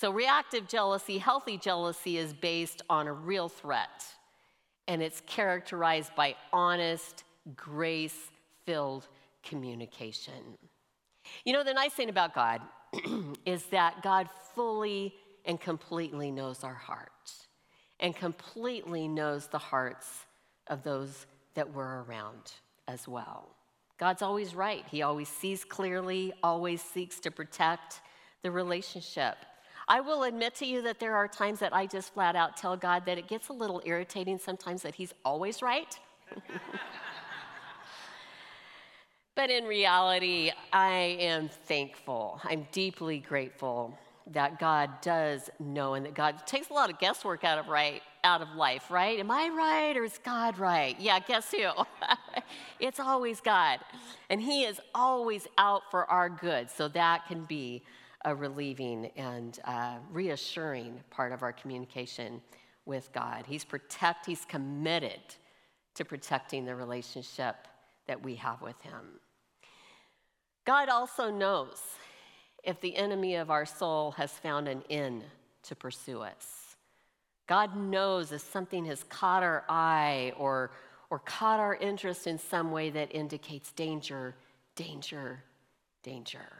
so 0.00 0.10
reactive 0.10 0.66
jealousy 0.66 1.18
healthy 1.18 1.58
jealousy 1.58 2.16
is 2.16 2.32
based 2.32 2.82
on 2.88 3.06
a 3.06 3.12
real 3.12 3.48
threat 3.48 4.04
and 4.88 5.02
it's 5.02 5.20
characterized 5.26 6.14
by 6.14 6.34
honest 6.52 7.24
grace 7.56 8.30
filled 8.64 9.08
communication 9.42 10.56
you 11.44 11.52
know 11.52 11.64
the 11.64 11.74
nice 11.74 11.92
thing 11.92 12.08
about 12.08 12.34
god 12.34 12.60
is 13.46 13.64
that 13.66 14.02
God 14.02 14.28
fully 14.54 15.14
and 15.44 15.60
completely 15.60 16.30
knows 16.30 16.64
our 16.64 16.74
hearts 16.74 17.46
and 17.98 18.14
completely 18.14 19.08
knows 19.08 19.46
the 19.46 19.58
hearts 19.58 20.26
of 20.66 20.82
those 20.82 21.26
that 21.54 21.72
we're 21.72 22.02
around 22.02 22.52
as 22.88 23.06
well. 23.06 23.48
God's 23.98 24.22
always 24.22 24.54
right. 24.54 24.84
He 24.90 25.02
always 25.02 25.28
sees 25.28 25.64
clearly, 25.64 26.32
always 26.42 26.80
seeks 26.80 27.20
to 27.20 27.30
protect 27.30 28.00
the 28.42 28.50
relationship. 28.50 29.36
I 29.90 30.00
will 30.00 30.22
admit 30.22 30.54
to 30.56 30.66
you 30.66 30.82
that 30.82 31.00
there 31.00 31.16
are 31.16 31.26
times 31.26 31.58
that 31.58 31.74
I 31.74 31.84
just 31.84 32.14
flat 32.14 32.36
out 32.36 32.56
tell 32.56 32.76
God 32.76 33.04
that 33.06 33.18
it 33.18 33.26
gets 33.26 33.48
a 33.48 33.52
little 33.52 33.82
irritating 33.84 34.38
sometimes 34.38 34.82
that 34.82 34.94
He's 34.94 35.12
always 35.24 35.62
right. 35.62 35.98
but 39.34 39.50
in 39.50 39.64
reality, 39.64 40.52
I 40.72 41.16
am 41.18 41.48
thankful. 41.48 42.40
I'm 42.44 42.68
deeply 42.70 43.18
grateful 43.18 43.98
that 44.28 44.60
God 44.60 44.90
does 45.02 45.50
know 45.58 45.94
and 45.94 46.06
that 46.06 46.14
God 46.14 46.46
takes 46.46 46.70
a 46.70 46.72
lot 46.72 46.88
of 46.88 47.00
guesswork 47.00 47.42
out 47.42 47.58
of 47.58 47.66
right 47.66 48.00
out 48.22 48.42
of 48.42 48.54
life, 48.54 48.92
right? 48.92 49.18
Am 49.18 49.30
I 49.30 49.48
right 49.48 49.96
or 49.96 50.04
is 50.04 50.20
God 50.24 50.56
right? 50.56 50.94
Yeah, 51.00 51.18
guess 51.18 51.50
who? 51.50 51.68
it's 52.78 53.00
always 53.00 53.40
God. 53.40 53.80
And 54.28 54.40
He 54.40 54.62
is 54.62 54.80
always 54.94 55.48
out 55.58 55.90
for 55.90 56.04
our 56.04 56.28
good. 56.28 56.70
So 56.70 56.86
that 56.88 57.26
can 57.26 57.42
be 57.42 57.82
a 58.24 58.34
relieving 58.34 59.10
and 59.16 59.58
uh, 59.64 59.96
reassuring 60.12 61.00
part 61.10 61.32
of 61.32 61.42
our 61.42 61.52
communication 61.52 62.40
with 62.84 63.12
God. 63.12 63.44
He's 63.46 63.64
protect, 63.64 64.26
He's 64.26 64.44
committed 64.44 65.20
to 65.94 66.04
protecting 66.04 66.64
the 66.64 66.74
relationship 66.74 67.56
that 68.06 68.22
we 68.22 68.34
have 68.36 68.60
with 68.62 68.80
Him. 68.82 69.20
God 70.64 70.88
also 70.88 71.30
knows 71.30 71.80
if 72.62 72.80
the 72.80 72.96
enemy 72.96 73.36
of 73.36 73.50
our 73.50 73.64
soul 73.64 74.12
has 74.12 74.32
found 74.32 74.68
an 74.68 74.82
in 74.88 75.22
to 75.62 75.74
pursue 75.74 76.20
us. 76.20 76.76
God 77.46 77.76
knows 77.76 78.32
if 78.32 78.42
something 78.42 78.84
has 78.84 79.02
caught 79.04 79.42
our 79.42 79.64
eye 79.68 80.32
or, 80.38 80.70
or 81.10 81.18
caught 81.18 81.58
our 81.58 81.74
interest 81.74 82.26
in 82.26 82.38
some 82.38 82.70
way 82.70 82.90
that 82.90 83.14
indicates 83.14 83.72
danger, 83.72 84.36
danger, 84.76 85.42
danger. 86.02 86.59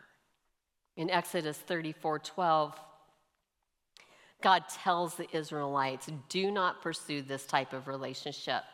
In 1.01 1.09
Exodus 1.09 1.57
34 1.57 2.19
12, 2.19 2.79
God 4.43 4.65
tells 4.69 5.15
the 5.15 5.35
Israelites 5.35 6.11
do 6.29 6.51
not 6.51 6.83
pursue 6.83 7.23
this 7.23 7.47
type 7.47 7.73
of 7.73 7.89
relationship. 7.89 8.65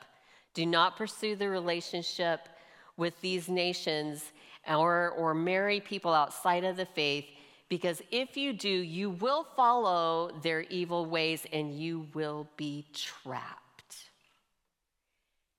Do 0.52 0.66
not 0.66 0.96
pursue 0.96 1.36
the 1.36 1.48
relationship 1.48 2.48
with 2.96 3.20
these 3.20 3.48
nations 3.48 4.32
or, 4.68 5.10
or 5.10 5.34
marry 5.34 5.78
people 5.78 6.12
outside 6.12 6.64
of 6.64 6.76
the 6.76 6.84
faith, 6.84 7.26
because 7.68 8.02
if 8.10 8.36
you 8.36 8.52
do, 8.52 8.68
you 8.68 9.10
will 9.10 9.44
follow 9.54 10.32
their 10.42 10.62
evil 10.62 11.06
ways 11.06 11.46
and 11.52 11.78
you 11.78 12.08
will 12.12 12.48
be 12.56 12.86
trapped. 12.92 14.10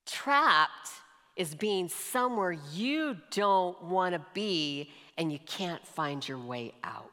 Trapped 0.05 0.89
is 1.37 1.55
being 1.55 1.87
somewhere 1.87 2.57
you 2.73 3.15
don't 3.31 3.81
want 3.83 4.13
to 4.15 4.21
be 4.33 4.91
and 5.17 5.31
you 5.31 5.39
can't 5.45 5.85
find 5.85 6.27
your 6.27 6.37
way 6.37 6.73
out. 6.83 7.11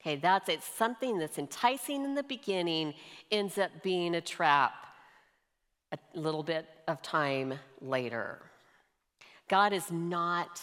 Okay, 0.00 0.16
that's 0.16 0.48
it. 0.48 0.62
Something 0.62 1.18
that's 1.18 1.38
enticing 1.38 2.04
in 2.04 2.14
the 2.14 2.22
beginning 2.22 2.94
ends 3.30 3.58
up 3.58 3.70
being 3.82 4.14
a 4.14 4.20
trap 4.20 4.72
a 5.92 5.98
little 6.18 6.42
bit 6.42 6.66
of 6.88 7.02
time 7.02 7.54
later. 7.80 8.38
God 9.48 9.72
is 9.72 9.90
not 9.90 10.62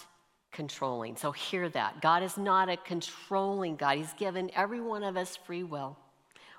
controlling. 0.51 1.15
So 1.17 1.31
hear 1.31 1.69
that. 1.69 2.01
God 2.01 2.23
is 2.23 2.37
not 2.37 2.69
a 2.69 2.77
controlling 2.77 3.75
God. 3.75 3.97
He's 3.97 4.13
given 4.13 4.49
every 4.55 4.81
one 4.81 5.03
of 5.03 5.17
us 5.17 5.35
free 5.35 5.63
will. 5.63 5.97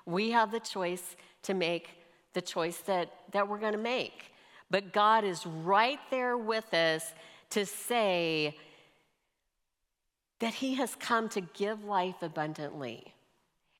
We 0.05 0.31
have 0.31 0.51
the 0.51 0.59
choice 0.59 1.15
to 1.43 1.53
make 1.53 1.89
the 2.33 2.41
choice 2.41 2.77
that, 2.81 3.11
that 3.31 3.47
we're 3.47 3.59
going 3.59 3.73
to 3.73 3.79
make. 3.79 4.31
But 4.71 4.93
God 4.93 5.23
is 5.23 5.45
right 5.45 5.99
there 6.11 6.37
with 6.37 6.73
us 6.73 7.13
to 7.49 7.65
say 7.65 8.55
that 10.39 10.53
He 10.55 10.75
has 10.75 10.95
come 10.95 11.29
to 11.29 11.41
give 11.41 11.83
life 11.83 12.21
abundantly. 12.21 13.13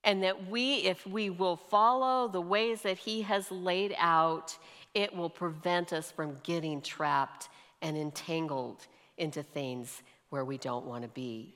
And 0.02 0.22
that 0.22 0.48
we, 0.48 0.76
if 0.76 1.06
we 1.06 1.28
will 1.28 1.56
follow 1.56 2.28
the 2.28 2.40
ways 2.40 2.82
that 2.82 2.98
He 2.98 3.22
has 3.22 3.50
laid 3.50 3.94
out, 3.98 4.56
it 4.94 5.14
will 5.14 5.30
prevent 5.30 5.92
us 5.92 6.10
from 6.10 6.38
getting 6.42 6.80
trapped 6.80 7.48
and 7.82 7.96
entangled 7.96 8.86
into 9.18 9.42
things 9.42 10.02
where 10.30 10.44
we 10.44 10.58
don't 10.58 10.86
want 10.86 11.02
to 11.02 11.08
be. 11.08 11.54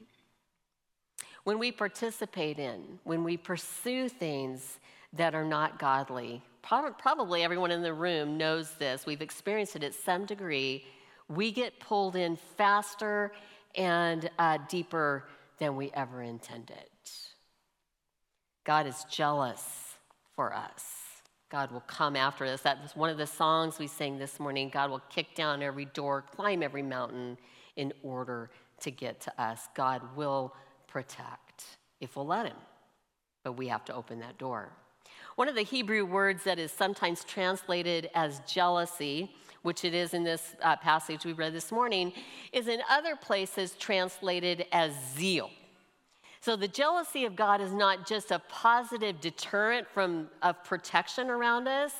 When 1.44 1.58
we 1.58 1.72
participate 1.72 2.58
in, 2.58 2.98
when 3.04 3.24
we 3.24 3.36
pursue 3.36 4.08
things 4.08 4.78
that 5.12 5.34
are 5.34 5.44
not 5.44 5.78
godly, 5.78 6.42
probably 6.62 7.42
everyone 7.42 7.70
in 7.70 7.82
the 7.82 7.92
room 7.92 8.38
knows 8.38 8.72
this, 8.72 9.04
we've 9.06 9.20
experienced 9.20 9.76
it 9.76 9.82
at 9.82 9.94
some 9.94 10.24
degree, 10.24 10.84
we 11.28 11.52
get 11.52 11.78
pulled 11.80 12.16
in 12.16 12.36
faster 12.36 13.32
and 13.76 14.30
uh, 14.38 14.58
deeper 14.68 15.26
than 15.58 15.76
we 15.76 15.90
ever 15.92 16.22
intended. 16.22 16.88
God 18.64 18.86
is 18.86 19.04
jealous 19.10 19.96
for 20.34 20.54
us. 20.54 20.84
God 21.50 21.70
will 21.70 21.80
come 21.80 22.16
after 22.16 22.44
us. 22.44 22.62
That 22.62 22.82
was 22.82 22.96
one 22.96 23.10
of 23.10 23.18
the 23.18 23.26
songs 23.26 23.78
we 23.78 23.86
sang 23.86 24.18
this 24.18 24.40
morning. 24.40 24.70
God 24.72 24.90
will 24.90 25.02
kick 25.10 25.34
down 25.34 25.62
every 25.62 25.84
door, 25.84 26.22
climb 26.22 26.62
every 26.62 26.82
mountain 26.82 27.36
in 27.76 27.92
order 28.02 28.50
to 28.80 28.90
get 28.90 29.20
to 29.20 29.42
us. 29.42 29.68
God 29.74 30.02
will 30.16 30.54
protect 30.88 31.64
if 32.00 32.16
we'll 32.16 32.26
let 32.26 32.46
Him, 32.46 32.56
but 33.44 33.52
we 33.52 33.68
have 33.68 33.84
to 33.84 33.94
open 33.94 34.20
that 34.20 34.38
door. 34.38 34.72
One 35.36 35.48
of 35.48 35.54
the 35.54 35.62
Hebrew 35.62 36.04
words 36.04 36.44
that 36.44 36.58
is 36.58 36.72
sometimes 36.72 37.24
translated 37.24 38.08
as 38.14 38.40
jealousy, 38.46 39.34
which 39.64 39.84
it 39.84 39.94
is 39.94 40.14
in 40.14 40.22
this 40.22 40.54
uh, 40.62 40.76
passage 40.76 41.24
we 41.24 41.32
read 41.32 41.52
this 41.52 41.72
morning, 41.72 42.12
is 42.52 42.68
in 42.68 42.80
other 42.88 43.16
places 43.16 43.72
translated 43.72 44.66
as 44.70 44.92
zeal. 45.16 45.50
So 46.40 46.54
the 46.54 46.68
jealousy 46.68 47.24
of 47.24 47.34
God 47.34 47.62
is 47.62 47.72
not 47.72 48.06
just 48.06 48.30
a 48.30 48.38
positive 48.50 49.18
deterrent 49.22 49.88
from 49.88 50.28
of 50.42 50.62
protection 50.62 51.30
around 51.30 51.66
us, 51.66 51.92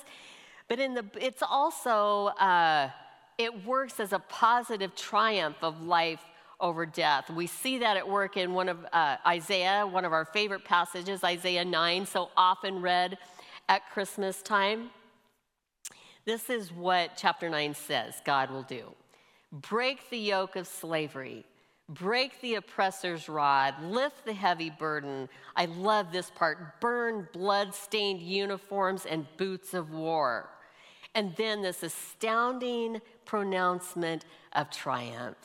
but 0.68 0.78
in 0.78 0.92
the 0.92 1.06
it's 1.18 1.42
also 1.42 2.26
uh, 2.38 2.90
it 3.38 3.64
works 3.64 3.98
as 4.00 4.12
a 4.12 4.18
positive 4.18 4.94
triumph 4.94 5.56
of 5.62 5.82
life 5.82 6.20
over 6.60 6.84
death. 6.84 7.30
We 7.30 7.46
see 7.46 7.78
that 7.78 7.96
at 7.96 8.06
work 8.06 8.36
in 8.36 8.52
one 8.52 8.68
of 8.68 8.84
uh, 8.92 9.16
Isaiah, 9.26 9.86
one 9.86 10.04
of 10.04 10.12
our 10.12 10.26
favorite 10.26 10.64
passages, 10.64 11.24
Isaiah 11.24 11.64
9, 11.64 12.06
so 12.06 12.28
often 12.36 12.80
read 12.80 13.18
at 13.68 13.90
Christmas 13.90 14.42
time. 14.42 14.90
This 16.24 16.48
is 16.50 16.72
what 16.72 17.16
chapter 17.16 17.48
9 17.48 17.74
says 17.74 18.14
God 18.24 18.50
will 18.50 18.62
do 18.62 18.94
break 19.52 20.10
the 20.10 20.18
yoke 20.18 20.56
of 20.56 20.66
slavery 20.66 21.44
Break 21.88 22.40
the 22.40 22.54
oppressor's 22.54 23.28
rod, 23.28 23.74
lift 23.82 24.24
the 24.24 24.32
heavy 24.32 24.70
burden. 24.70 25.28
I 25.54 25.66
love 25.66 26.12
this 26.12 26.30
part 26.30 26.80
burn 26.80 27.28
blood 27.34 27.74
stained 27.74 28.22
uniforms 28.22 29.04
and 29.04 29.26
boots 29.36 29.74
of 29.74 29.90
war. 29.90 30.48
And 31.14 31.36
then 31.36 31.60
this 31.60 31.82
astounding 31.82 33.02
pronouncement 33.26 34.24
of 34.52 34.70
triumph. 34.70 35.36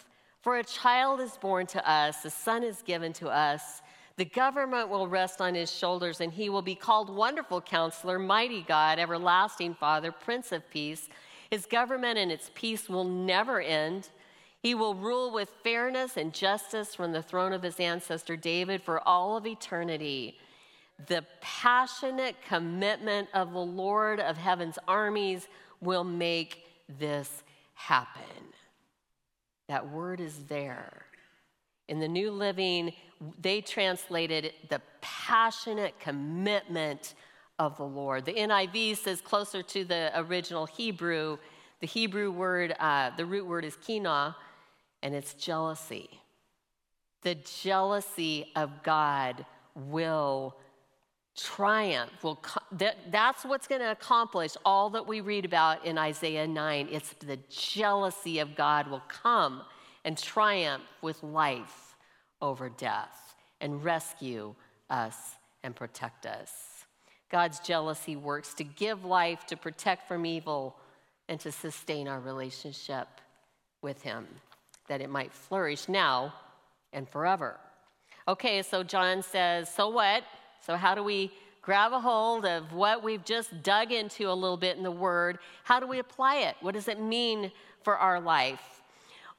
For 0.42 0.58
a 0.58 0.64
child 0.64 1.20
is 1.20 1.38
born 1.38 1.68
to 1.68 1.90
us, 1.90 2.24
a 2.24 2.30
son 2.30 2.64
is 2.64 2.82
given 2.84 3.12
to 3.14 3.28
us. 3.28 3.82
The 4.20 4.26
government 4.26 4.90
will 4.90 5.08
rest 5.08 5.40
on 5.40 5.56
his 5.56 5.72
shoulders, 5.72 6.20
and 6.20 6.34
he 6.34 6.50
will 6.50 6.62
be 6.62 6.76
called 6.76 7.10
Wonderful 7.10 7.62
Counselor, 7.62 8.20
Mighty 8.20 8.64
God, 8.64 9.00
Everlasting 9.00 9.76
Father, 9.76 10.12
Prince 10.12 10.52
of 10.52 10.70
Peace. 10.70 11.08
His 11.50 11.66
government 11.66 12.18
and 12.18 12.30
its 12.30 12.52
peace 12.54 12.90
will 12.90 13.06
never 13.06 13.62
end. 13.62 14.10
He 14.62 14.76
will 14.76 14.94
rule 14.94 15.32
with 15.32 15.50
fairness 15.64 16.18
and 16.18 16.34
justice 16.34 16.94
from 16.94 17.14
the 17.14 17.24
throne 17.24 17.54
of 17.54 17.64
his 17.64 17.80
ancestor 17.80 18.36
David 18.36 18.82
for 18.82 19.00
all 19.08 19.38
of 19.38 19.48
eternity. 19.48 20.38
The 21.08 21.24
passionate 21.40 22.36
commitment 22.46 23.30
of 23.34 23.54
the 23.54 23.60
Lord 23.60 24.20
of 24.20 24.36
heaven's 24.36 24.78
armies 24.86 25.48
will 25.80 26.04
make 26.04 26.66
this 27.00 27.42
happen. 27.74 28.52
That 29.70 29.90
word 29.90 30.20
is 30.20 30.44
there. 30.50 31.06
In 31.90 32.00
the 32.00 32.08
New 32.08 32.30
Living, 32.30 32.94
they 33.42 33.62
translated 33.62 34.54
the 34.70 34.80
passionate 35.02 36.00
commitment 36.00 37.16
of 37.58 37.76
the 37.78 37.84
Lord. 37.84 38.26
The 38.26 38.34
NIV 38.34 38.98
says 38.98 39.22
closer 39.22 39.64
to 39.64 39.84
the 39.84 40.12
original 40.16 40.68
Hebrew. 40.68 41.40
The 41.80 41.88
Hebrew 41.88 42.30
word, 42.30 42.76
uh, 42.80 43.10
the 43.18 43.26
root 43.26 43.48
word 43.48 43.66
is 43.66 43.76
kina, 43.76 44.36
and 45.02 45.16
it's 45.16 45.34
jealousy. 45.34 46.12
The 47.24 47.36
jealousy 47.36 48.52
of 48.56 48.84
God 48.84 49.44
will 49.76 50.56
triumph. 51.36 52.12
Will 52.24 52.40
that, 52.74 52.98
that's 53.12 53.44
what's 53.44 53.68
going 53.68 53.82
to 53.82 53.92
accomplish 53.92 54.56
all 54.64 54.92
that 54.92 55.08
we 55.08 55.22
read 55.22 55.44
about 55.44 55.84
in 55.86 55.98
Isaiah 55.98 56.48
9. 56.48 56.88
It's 56.92 57.14
the 57.14 57.40
jealousy 57.50 58.38
of 58.38 58.56
God 58.56 58.92
will 58.92 59.04
come 59.08 59.64
and 60.06 60.18
triumph 60.18 60.84
with 61.02 61.22
life 61.24 61.96
over 62.42 62.70
death 62.70 63.36
and 63.62 63.84
rescue 63.84 64.56
us 64.90 65.16
and 65.64 65.76
protect 65.76 66.26
us. 66.26 66.86
God's 67.30 67.60
jealousy 67.60 68.16
works 68.16 68.54
to 68.56 68.64
give 68.64 69.06
life, 69.06 69.46
to 69.48 69.58
protect 69.58 70.08
from 70.08 70.26
evil, 70.26 70.76
and 71.28 71.40
to 71.42 71.52
sustain 71.52 72.08
our 72.08 72.20
relationship 72.20 73.08
with 73.82 74.02
Him 74.02 74.28
that 74.88 75.02
it 75.02 75.10
might 75.10 75.32
flourish 75.32 75.88
now 75.88 76.34
and 76.92 77.08
forever. 77.08 77.58
Okay, 78.28 78.62
so 78.64 78.84
John 78.84 79.22
says, 79.22 79.70
So 79.70 79.90
what? 79.90 80.24
So, 80.66 80.76
how 80.76 80.96
do 80.96 81.04
we 81.04 81.32
grab 81.62 81.94
a 81.94 82.00
hold 82.00 82.46
of 82.46 82.74
what 82.74 83.04
we've 83.04 83.24
just 83.24 83.64
dug 83.64 83.92
into 83.92 84.30
a 84.30 84.34
little 84.34 84.58
bit 84.58 84.76
in 84.76 84.84
the 84.84 84.92
Word? 84.92 85.40
How 85.64 85.80
do 85.80 85.88
we 85.88 86.00
apply 86.00 86.38
it? 86.38 86.56
What 86.62 86.74
does 86.74 86.88
it 86.88 87.00
mean 87.00 87.52
for 87.84 87.96
our 87.96 88.20
life? 88.20 88.79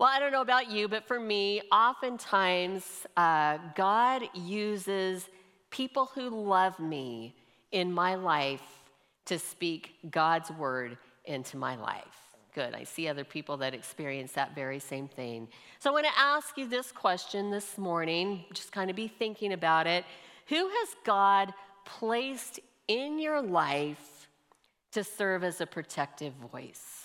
Well, 0.00 0.08
I 0.08 0.18
don't 0.18 0.32
know 0.32 0.40
about 0.40 0.70
you, 0.70 0.88
but 0.88 1.06
for 1.06 1.20
me, 1.20 1.60
oftentimes 1.70 3.06
uh, 3.18 3.58
God 3.76 4.22
uses 4.32 5.28
people 5.68 6.10
who 6.14 6.30
love 6.30 6.80
me 6.80 7.36
in 7.70 7.92
my 7.92 8.14
life 8.14 8.62
to 9.26 9.38
speak 9.38 9.96
God's 10.10 10.50
word 10.52 10.96
into 11.26 11.58
my 11.58 11.76
life. 11.76 12.16
Good. 12.54 12.74
I 12.74 12.84
see 12.84 13.08
other 13.08 13.24
people 13.24 13.58
that 13.58 13.74
experience 13.74 14.32
that 14.32 14.54
very 14.54 14.78
same 14.78 15.06
thing. 15.06 15.48
So 15.80 15.90
I 15.90 15.92
want 15.92 16.06
to 16.06 16.18
ask 16.18 16.56
you 16.56 16.66
this 16.66 16.92
question 16.92 17.50
this 17.50 17.76
morning, 17.76 18.46
just 18.54 18.72
kind 18.72 18.88
of 18.88 18.96
be 18.96 19.06
thinking 19.06 19.52
about 19.52 19.86
it. 19.86 20.06
Who 20.46 20.66
has 20.66 20.88
God 21.04 21.52
placed 21.84 22.58
in 22.88 23.18
your 23.18 23.42
life 23.42 24.28
to 24.92 25.04
serve 25.04 25.44
as 25.44 25.60
a 25.60 25.66
protective 25.66 26.32
voice 26.50 26.99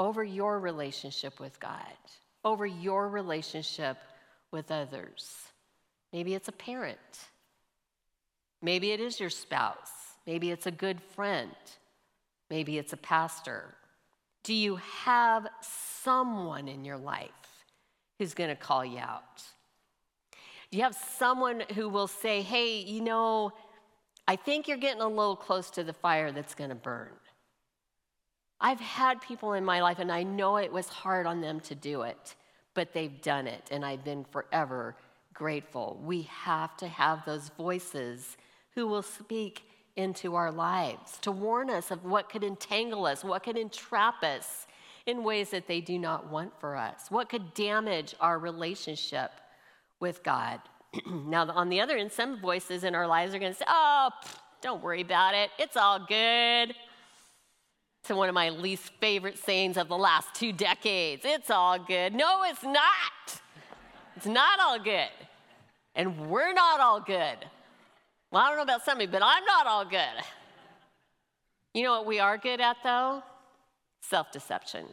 over 0.00 0.24
your 0.24 0.58
relationship 0.58 1.38
with 1.38 1.60
God, 1.60 1.98
over 2.42 2.64
your 2.64 3.10
relationship 3.10 3.98
with 4.50 4.70
others? 4.70 5.36
Maybe 6.10 6.34
it's 6.34 6.48
a 6.48 6.52
parent. 6.52 6.98
Maybe 8.62 8.92
it 8.92 9.00
is 9.00 9.20
your 9.20 9.28
spouse. 9.28 9.92
Maybe 10.26 10.50
it's 10.50 10.66
a 10.66 10.70
good 10.70 11.02
friend. 11.02 11.54
Maybe 12.48 12.78
it's 12.78 12.94
a 12.94 12.96
pastor. 12.96 13.74
Do 14.42 14.54
you 14.54 14.76
have 15.04 15.46
someone 16.02 16.66
in 16.66 16.86
your 16.86 16.96
life 16.96 17.30
who's 18.18 18.32
going 18.32 18.48
to 18.48 18.56
call 18.56 18.82
you 18.82 18.98
out? 18.98 19.42
Do 20.70 20.78
you 20.78 20.82
have 20.82 20.96
someone 21.18 21.62
who 21.74 21.90
will 21.90 22.08
say, 22.08 22.40
hey, 22.40 22.78
you 22.78 23.02
know, 23.02 23.52
I 24.26 24.36
think 24.36 24.66
you're 24.66 24.78
getting 24.78 25.02
a 25.02 25.08
little 25.08 25.36
close 25.36 25.68
to 25.72 25.84
the 25.84 25.92
fire 25.92 26.32
that's 26.32 26.54
going 26.54 26.70
to 26.70 26.76
burn? 26.76 27.10
I've 28.60 28.80
had 28.80 29.22
people 29.22 29.54
in 29.54 29.64
my 29.64 29.80
life, 29.80 29.98
and 29.98 30.12
I 30.12 30.22
know 30.22 30.56
it 30.56 30.72
was 30.72 30.88
hard 30.88 31.26
on 31.26 31.40
them 31.40 31.60
to 31.60 31.74
do 31.74 32.02
it, 32.02 32.34
but 32.74 32.92
they've 32.92 33.20
done 33.22 33.46
it, 33.46 33.68
and 33.70 33.84
I've 33.84 34.04
been 34.04 34.24
forever 34.24 34.96
grateful. 35.32 35.98
We 36.04 36.22
have 36.22 36.76
to 36.78 36.88
have 36.88 37.24
those 37.24 37.48
voices 37.56 38.36
who 38.74 38.86
will 38.86 39.02
speak 39.02 39.62
into 39.96 40.34
our 40.34 40.52
lives 40.52 41.18
to 41.22 41.32
warn 41.32 41.70
us 41.70 41.90
of 41.90 42.04
what 42.04 42.28
could 42.28 42.44
entangle 42.44 43.06
us, 43.06 43.24
what 43.24 43.42
could 43.42 43.56
entrap 43.56 44.22
us 44.22 44.66
in 45.06 45.24
ways 45.24 45.50
that 45.50 45.66
they 45.66 45.80
do 45.80 45.98
not 45.98 46.30
want 46.30 46.52
for 46.60 46.76
us, 46.76 47.10
what 47.10 47.28
could 47.28 47.54
damage 47.54 48.14
our 48.20 48.38
relationship 48.38 49.30
with 49.98 50.22
God. 50.22 50.60
now, 51.06 51.48
on 51.50 51.70
the 51.70 51.80
other 51.80 51.96
end, 51.96 52.12
some 52.12 52.40
voices 52.40 52.84
in 52.84 52.94
our 52.94 53.06
lives 53.06 53.34
are 53.34 53.38
going 53.38 53.52
to 53.52 53.58
say, 53.58 53.64
Oh, 53.66 54.10
don't 54.60 54.82
worry 54.82 55.00
about 55.00 55.34
it, 55.34 55.50
it's 55.58 55.76
all 55.76 56.04
good. 56.06 56.74
To 58.10 58.16
one 58.16 58.28
of 58.28 58.34
my 58.34 58.50
least 58.50 58.90
favorite 59.00 59.38
sayings 59.38 59.76
of 59.76 59.86
the 59.86 59.96
last 59.96 60.34
two 60.34 60.52
decades 60.52 61.22
it's 61.24 61.48
all 61.48 61.78
good. 61.78 62.12
No, 62.12 62.42
it's 62.42 62.64
not. 62.64 63.40
It's 64.16 64.26
not 64.26 64.58
all 64.58 64.80
good. 64.80 65.12
And 65.94 66.28
we're 66.28 66.52
not 66.52 66.80
all 66.80 66.98
good. 66.98 67.36
Well, 68.32 68.42
I 68.42 68.48
don't 68.48 68.56
know 68.56 68.64
about 68.64 68.84
some 68.84 68.96
of 68.96 69.02
you, 69.02 69.06
but 69.06 69.22
I'm 69.22 69.44
not 69.44 69.68
all 69.68 69.84
good. 69.84 70.24
You 71.72 71.84
know 71.84 71.92
what 71.92 72.06
we 72.06 72.18
are 72.18 72.36
good 72.36 72.60
at, 72.60 72.78
though? 72.82 73.22
Self 74.00 74.32
deception. 74.32 74.86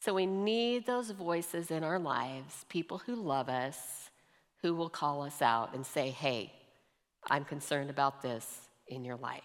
So 0.00 0.12
we 0.12 0.26
need 0.26 0.84
those 0.84 1.10
voices 1.10 1.70
in 1.70 1.82
our 1.82 1.98
lives, 1.98 2.66
people 2.68 2.98
who 2.98 3.14
love 3.14 3.48
us, 3.48 4.10
who 4.60 4.74
will 4.74 4.90
call 4.90 5.22
us 5.22 5.40
out 5.40 5.74
and 5.74 5.86
say, 5.86 6.10
hey, 6.10 6.52
I'm 7.30 7.46
concerned 7.46 7.88
about 7.88 8.20
this 8.20 8.68
in 8.88 9.06
your 9.06 9.16
life. 9.16 9.40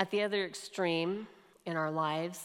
At 0.00 0.10
the 0.10 0.22
other 0.22 0.46
extreme 0.46 1.28
in 1.66 1.76
our 1.76 1.90
lives, 1.90 2.40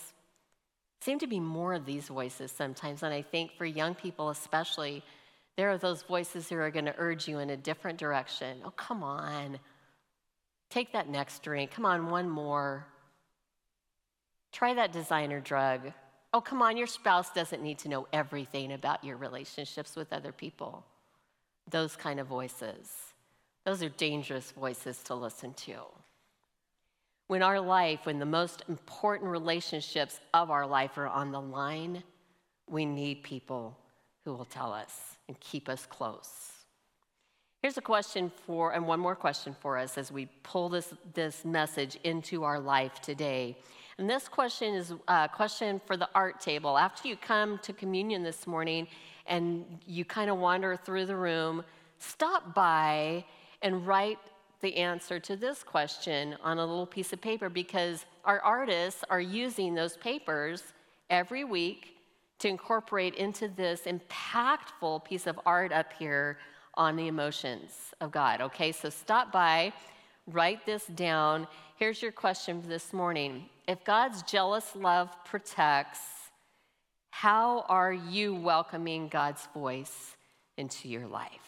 seem 1.00 1.20
to 1.20 1.28
be 1.28 1.40
more 1.40 1.74
of 1.74 1.86
these 1.86 2.10
voices 2.10 2.52
sometimes. 2.52 3.02
And 3.02 3.14
I 3.14 3.22
think 3.22 3.54
for 3.58 3.66
young 3.66 3.96
people, 3.96 4.30
especially, 4.30 5.02
there 5.56 5.70
are 5.72 5.78
those 5.78 6.02
voices 6.02 6.50
who 6.50 6.58
are 6.58 6.70
going 6.70 6.86
to 6.86 6.96
urge 6.98 7.30
you 7.30 7.40
in 7.40 7.50
a 7.52 7.58
different 7.58 7.98
direction. 7.98 8.58
Oh, 8.66 8.72
come 8.72 9.04
on. 9.04 9.58
Take 10.70 10.92
that 10.92 11.08
next 11.08 11.44
drink. 11.44 11.72
Come 11.72 11.86
on, 11.86 12.10
one 12.10 12.30
more. 12.30 12.88
Try 14.52 14.74
that 14.74 14.92
designer 14.92 15.40
drug. 15.40 15.94
Oh, 16.34 16.42
come 16.42 16.62
on, 16.62 16.76
your 16.76 16.88
spouse 16.88 17.30
doesn't 17.32 17.64
need 17.64 17.80
to 17.80 17.90
know 17.90 18.08
everything 18.12 18.74
about 18.74 19.02
your 19.02 19.16
relationships 19.16 19.96
with 19.96 20.12
other 20.12 20.34
people. 20.34 20.86
Those 21.70 21.96
kind 21.96 22.20
of 22.20 22.28
voices. 22.28 22.92
Those 23.64 23.82
are 23.82 23.90
dangerous 23.90 24.52
voices 24.52 25.02
to 25.04 25.16
listen 25.16 25.54
to 25.54 25.78
when 27.28 27.42
our 27.42 27.60
life, 27.60 28.02
when 28.04 28.20
the 28.20 28.26
most 28.26 28.64
important 28.70 29.30
relationships 29.30 30.20
of 30.34 30.52
our 30.52 30.68
life 30.68 30.98
are 30.98 31.08
on 31.08 31.32
the 31.32 31.42
line, 31.42 32.04
we 32.70 32.86
need 32.86 33.24
people 33.24 33.78
who 34.24 34.34
will 34.34 34.46
tell 34.46 34.74
us 34.74 35.18
and 35.28 35.40
keep 35.40 35.70
us 35.70 35.86
close. 35.86 36.52
Here's 37.62 37.78
a 37.78 37.82
question 37.82 38.32
for, 38.46 38.74
and 38.74 38.86
one 38.86 39.00
more 39.00 39.16
question 39.16 39.56
for 39.60 39.78
us 39.78 39.98
as 39.98 40.12
we 40.12 40.28
pull 40.44 40.70
this, 40.70 40.94
this 41.16 41.44
message 41.44 41.98
into 42.04 42.44
our 42.44 42.60
life 42.60 43.02
today. 43.02 43.58
And 43.98 44.08
this 44.08 44.28
question 44.28 44.76
is 44.76 44.94
a 45.08 45.28
question 45.34 45.82
for 45.86 45.98
the 45.98 46.08
art 46.14 46.40
table. 46.40 46.78
After 46.78 47.08
you 47.08 47.16
come 47.16 47.58
to 47.64 47.74
communion 47.74 48.22
this 48.22 48.46
morning 48.46 48.88
and 49.26 49.80
you 49.88 50.06
kind 50.06 50.30
of 50.30 50.38
wander 50.38 50.76
through 50.76 51.08
the 51.08 51.16
room, 51.16 51.64
stop 51.98 52.54
by 52.54 53.26
and 53.64 53.88
write 53.88 54.20
the 54.62 54.76
answer 54.78 55.20
to 55.20 55.36
this 55.36 55.64
question 55.64 56.36
on 56.44 56.58
a 56.58 56.66
little 56.66 56.86
piece 56.86 57.14
of 57.14 57.22
paper 57.22 57.50
because 57.50 58.06
our 58.24 58.40
artists 58.42 59.04
are 59.10 59.22
using 59.22 59.76
those 59.76 59.98
papers 59.98 60.64
every 61.10 61.44
week 61.44 61.98
to 62.40 62.48
incorporate 62.48 63.16
into 63.16 63.48
this 63.48 63.84
impactful 63.84 65.04
piece 65.06 65.28
of 65.28 65.40
art 65.46 65.72
up 65.72 65.94
here 65.98 66.38
on 66.76 66.96
the 66.96 67.08
emotions 67.08 67.94
of 68.02 68.12
God. 68.12 68.42
Okay, 68.42 68.72
so 68.72 68.90
stop 68.90 69.32
by, 69.32 69.72
write 70.28 70.66
this 70.66 70.86
down. 70.88 71.48
Here's 71.78 72.02
your 72.02 72.12
question 72.12 72.62
for 72.62 72.68
this 72.68 72.94
morning 72.94 73.50
If 73.68 73.84
God's 73.84 74.24
jealous 74.24 74.76
love 74.76 75.16
protects, 75.26 76.00
how 77.12 77.62
are 77.70 77.94
you 77.94 78.36
welcoming 78.36 79.08
God's 79.08 79.48
voice 79.54 80.18
into 80.58 80.90
your 80.90 81.08
life? 81.08 81.45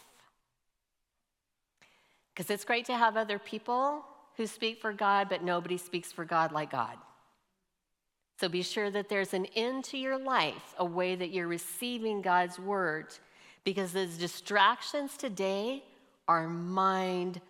Because 2.38 2.52
it's 2.52 2.64
great 2.64 2.84
to 2.84 2.96
have 2.96 3.16
other 3.16 3.40
people 3.40 4.04
who 4.36 4.46
speak 4.46 4.80
for 4.80 4.92
God, 4.92 5.28
but 5.28 5.42
nobody 5.42 5.76
speaks 5.76 6.12
for 6.12 6.24
God 6.24 6.52
like 6.52 6.70
God. 6.70 6.96
So 8.38 8.48
be 8.48 8.62
sure 8.62 8.92
that 8.92 9.08
there's 9.08 9.34
an 9.34 9.46
end 9.56 9.82
to 9.86 9.98
your 9.98 10.16
life, 10.16 10.72
a 10.78 10.84
way 10.84 11.16
that 11.16 11.30
you're 11.30 11.48
receiving 11.48 12.22
God's 12.22 12.56
word, 12.56 13.06
because 13.64 13.92
those 13.92 14.16
distractions 14.16 15.16
today 15.16 15.82
are 16.28 16.46
mind 16.46 17.40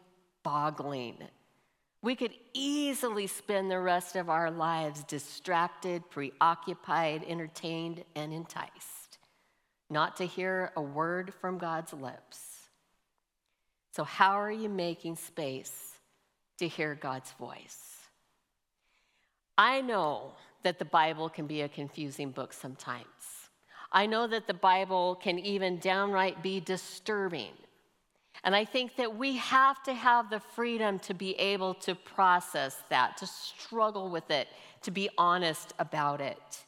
boggling. 0.43 1.19
We 2.01 2.17
could 2.17 2.33
easily 2.55 3.27
spend 3.27 3.71
the 3.71 3.81
rest 3.81 4.17
of 4.17 4.31
our 4.31 4.51
lives 4.51 5.05
distracted, 5.05 6.09
preoccupied, 6.09 7.27
entertained, 7.29 8.05
and 8.17 8.33
enticed, 8.33 9.19
not 9.91 10.17
to 10.17 10.25
hear 10.25 10.73
a 10.79 10.81
word 10.81 11.35
from 11.35 11.59
God's 11.59 11.93
lips. 11.93 12.48
So, 13.99 14.05
how 14.05 14.41
are 14.41 14.53
you 14.53 14.69
making 14.69 15.17
space 15.17 15.99
to 16.61 16.69
hear 16.69 16.95
God's 16.95 17.33
voice? 17.33 17.97
I 19.59 19.81
know 19.81 20.35
that 20.63 20.79
the 20.79 20.85
Bible 20.85 21.29
can 21.29 21.49
be 21.49 21.63
a 21.63 21.69
confusing 21.69 22.31
book 22.31 22.53
sometimes. 22.53 23.51
I 23.91 24.07
know 24.07 24.29
that 24.29 24.47
the 24.47 24.55
Bible 24.55 25.17
can 25.17 25.41
even 25.41 25.81
downright 25.81 26.45
be 26.45 26.61
disturbing. 26.61 27.51
And 28.45 28.55
I 28.55 28.65
think 28.65 28.95
that 28.99 29.17
we 29.17 29.37
have 29.39 29.83
to 29.83 29.95
have 29.95 30.31
the 30.31 30.39
freedom 30.39 31.01
to 31.01 31.13
be 31.13 31.35
able 31.35 31.75
to 31.75 31.97
process 31.97 32.77
that, 32.91 33.17
to 33.17 33.27
struggle 33.27 34.11
with 34.11 34.31
it, 34.31 34.47
to 34.83 34.93
be 34.93 35.11
honest 35.19 35.75
about 35.81 36.21
it. 36.21 36.65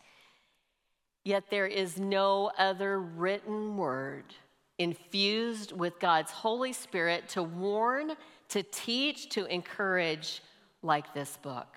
Yet 1.25 1.45
there 1.49 1.69
is 1.69 1.97
no 1.97 2.51
other 2.59 2.99
written 2.99 3.77
word 3.77 4.35
infused 4.81 5.73
with 5.73 6.01
God's 6.01 6.31
Holy 6.31 6.73
Spirit 6.73 7.29
to 7.31 7.43
warn, 7.43 8.13
to 8.49 8.63
teach, 8.63 9.29
to 9.31 9.45
encourage, 9.45 10.43
like 10.83 11.13
this 11.13 11.37
book. 11.43 11.77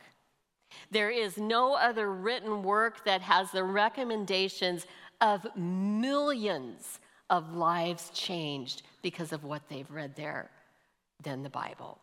There 0.90 1.12
is 1.12 1.38
no 1.38 1.74
other 1.74 2.12
written 2.12 2.64
work 2.64 3.04
that 3.06 3.22
has 3.22 3.52
the 3.52 3.64
recommendations 3.64 4.88
of 5.20 5.46
millions 5.58 7.00
of 7.30 7.54
lives 7.54 8.10
changed 8.14 8.84
because 9.02 9.34
of 9.34 9.44
what 9.44 9.68
they've 9.68 9.92
read 9.92 10.16
there 10.16 10.50
than 11.22 11.44
the 11.44 11.50
Bible. 11.50 12.00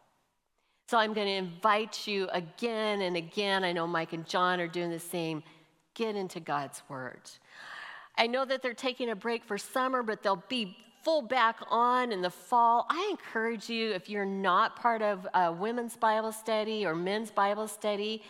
So 0.89 0.99
I'm 0.99 1.15
going 1.15 1.29
to 1.29 1.33
invite 1.33 2.07
you 2.07 2.29
again 2.33 3.01
and 3.01 3.17
again. 3.17 3.65
I 3.65 3.73
know 3.73 3.87
Mike 3.87 4.13
and 4.13 4.27
John 4.27 4.61
are 4.61 4.69
doing 4.69 4.91
the 4.91 4.99
same. 4.99 5.43
Get 5.95 6.15
into 6.15 6.41
God's 6.41 6.83
Word. 6.89 7.23
I 8.19 8.27
know 8.27 8.45
that 8.45 8.61
they're 8.61 8.75
taking 8.75 9.09
a 9.09 9.17
break 9.17 9.45
for 9.45 9.57
summer, 9.57 10.03
but 10.03 10.23
they'll 10.23 10.45
be 10.49 10.77
full 11.03 11.23
back 11.23 11.57
on 11.71 12.13
in 12.13 12.21
the 12.21 12.31
fall. 12.31 12.87
I 12.91 13.09
encourage 13.11 13.69
you, 13.69 13.93
if 13.93 14.09
you're 14.09 14.25
not 14.25 14.77
part 14.77 15.03
of 15.03 15.27
a 15.35 15.53
women's 15.53 15.97
Bible 15.97 16.33
study 16.33 16.85
or 16.85 16.95
men's 16.95 17.31
Bible 17.31 17.69
study, 17.69 18.23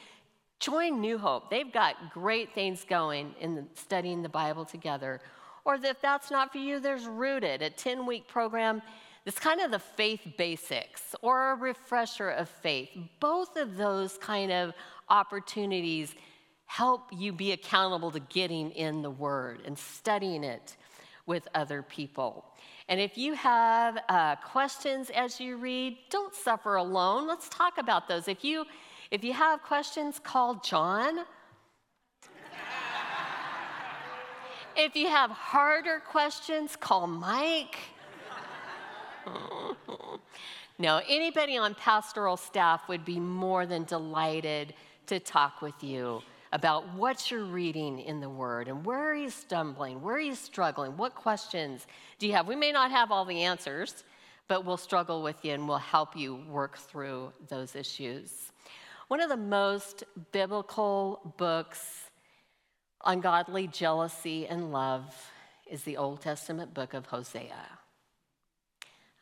join 0.61 1.01
New 1.01 1.19
Hope. 1.19 1.51
They've 1.51 1.73
got 1.73 2.13
great 2.13 2.55
things 2.55 2.85
going 2.85 3.35
in 3.41 3.67
studying 3.75 4.23
the 4.23 4.29
Bible 4.29 4.65
together. 4.65 5.21
Or 5.65 5.75
if 5.75 6.01
that's 6.01 6.31
not 6.31 6.53
for 6.53 6.59
you, 6.59 6.81
there's 6.81 7.07
Rooted, 7.07 7.63
a 7.63 7.71
10 7.71 8.07
week 8.07 8.29
program. 8.29 8.83
It's 9.27 9.39
kind 9.39 9.61
of 9.61 9.71
the 9.71 9.79
faith 9.79 10.27
basics 10.39 11.15
or 11.21 11.53
a 11.53 11.55
refresher 11.55 12.31
of 12.31 12.49
faith. 12.49 12.89
Both 13.21 13.57
of 13.57 13.77
those 13.77 14.17
kind 14.17 14.51
of 14.51 14.73
opportunities 15.09 16.15
help 16.67 17.11
you 17.13 17.33
be 17.33 17.53
accountable 17.53 18.11
to 18.13 18.21
getting 18.21 18.71
in 18.71 19.03
the 19.03 19.11
Word 19.11 19.61
and 19.67 19.77
studying 19.77 20.45
it 20.45 20.77
with 21.31 21.49
other 21.55 21.81
people. 21.81 22.45
And 22.89 23.01
if 23.01 23.17
you 23.17 23.35
have 23.35 23.99
uh, 24.09 24.35
questions 24.35 25.11
as 25.11 25.41
you 25.41 25.57
read, 25.57 25.97
don't 26.11 26.35
suffer 26.35 26.75
alone. 26.75 27.29
Let's 27.29 27.49
talk 27.49 27.79
about 27.79 28.09
those. 28.09 28.27
If 28.27 28.45
you 28.45 28.67
if 29.13 29.23
you 29.23 29.33
have 29.33 29.63
questions, 29.63 30.19
call 30.19 30.57
John. 30.57 31.21
if 34.77 34.97
you 34.97 35.09
have 35.09 35.31
harder 35.31 36.01
questions, 36.01 36.75
call 36.75 37.07
Mike. 37.07 37.79
no, 40.79 41.01
anybody 41.09 41.57
on 41.57 41.77
pastoral 41.77 42.37
staff 42.37 42.89
would 42.89 43.05
be 43.05 43.21
more 43.21 43.67
than 43.67 43.85
delighted 43.85 44.75
to 45.07 45.21
talk 45.21 45.63
with 45.63 45.83
you 45.83 46.23
about 46.53 46.95
what 46.95 47.31
you're 47.31 47.45
reading 47.45 48.01
in 48.01 48.21
the 48.21 48.29
Word 48.29 48.69
and 48.69 48.85
where 48.85 48.99
are 48.99 49.15
you 49.15 49.31
stumbling, 49.31 50.03
where 50.03 50.17
are 50.17 50.21
you 50.21 50.35
struggling, 50.35 50.97
what 50.97 51.15
questions 51.15 51.87
do 52.19 52.27
you 52.27 52.33
have? 52.33 52.49
We 52.49 52.57
may 52.57 52.73
not 52.73 52.91
have 52.91 53.13
all 53.13 53.25
the 53.25 53.43
answers, 53.43 54.05
but 54.49 54.65
we'll 54.65 54.77
struggle 54.77 55.23
with 55.23 55.45
you 55.45 55.53
and 55.53 55.69
we'll 55.69 55.79
help 55.79 56.17
you 56.17 56.35
work 56.49 56.77
through 56.77 57.33
those 57.49 57.77
issues. 57.77 58.51
One 59.09 59.21
of 59.21 59.29
the 59.29 59.37
most 59.37 60.05
biblical 60.33 61.35
books 61.37 62.11
on 63.03 63.21
godly 63.21 63.67
jealousy 63.67 64.47
and 64.47 64.73
love 64.73 65.15
is 65.71 65.85
the 65.85 65.97
Old 65.97 66.21
Testament 66.21 66.75
book 66.75 66.95
of 66.95 67.07
Hosea. 67.07 67.79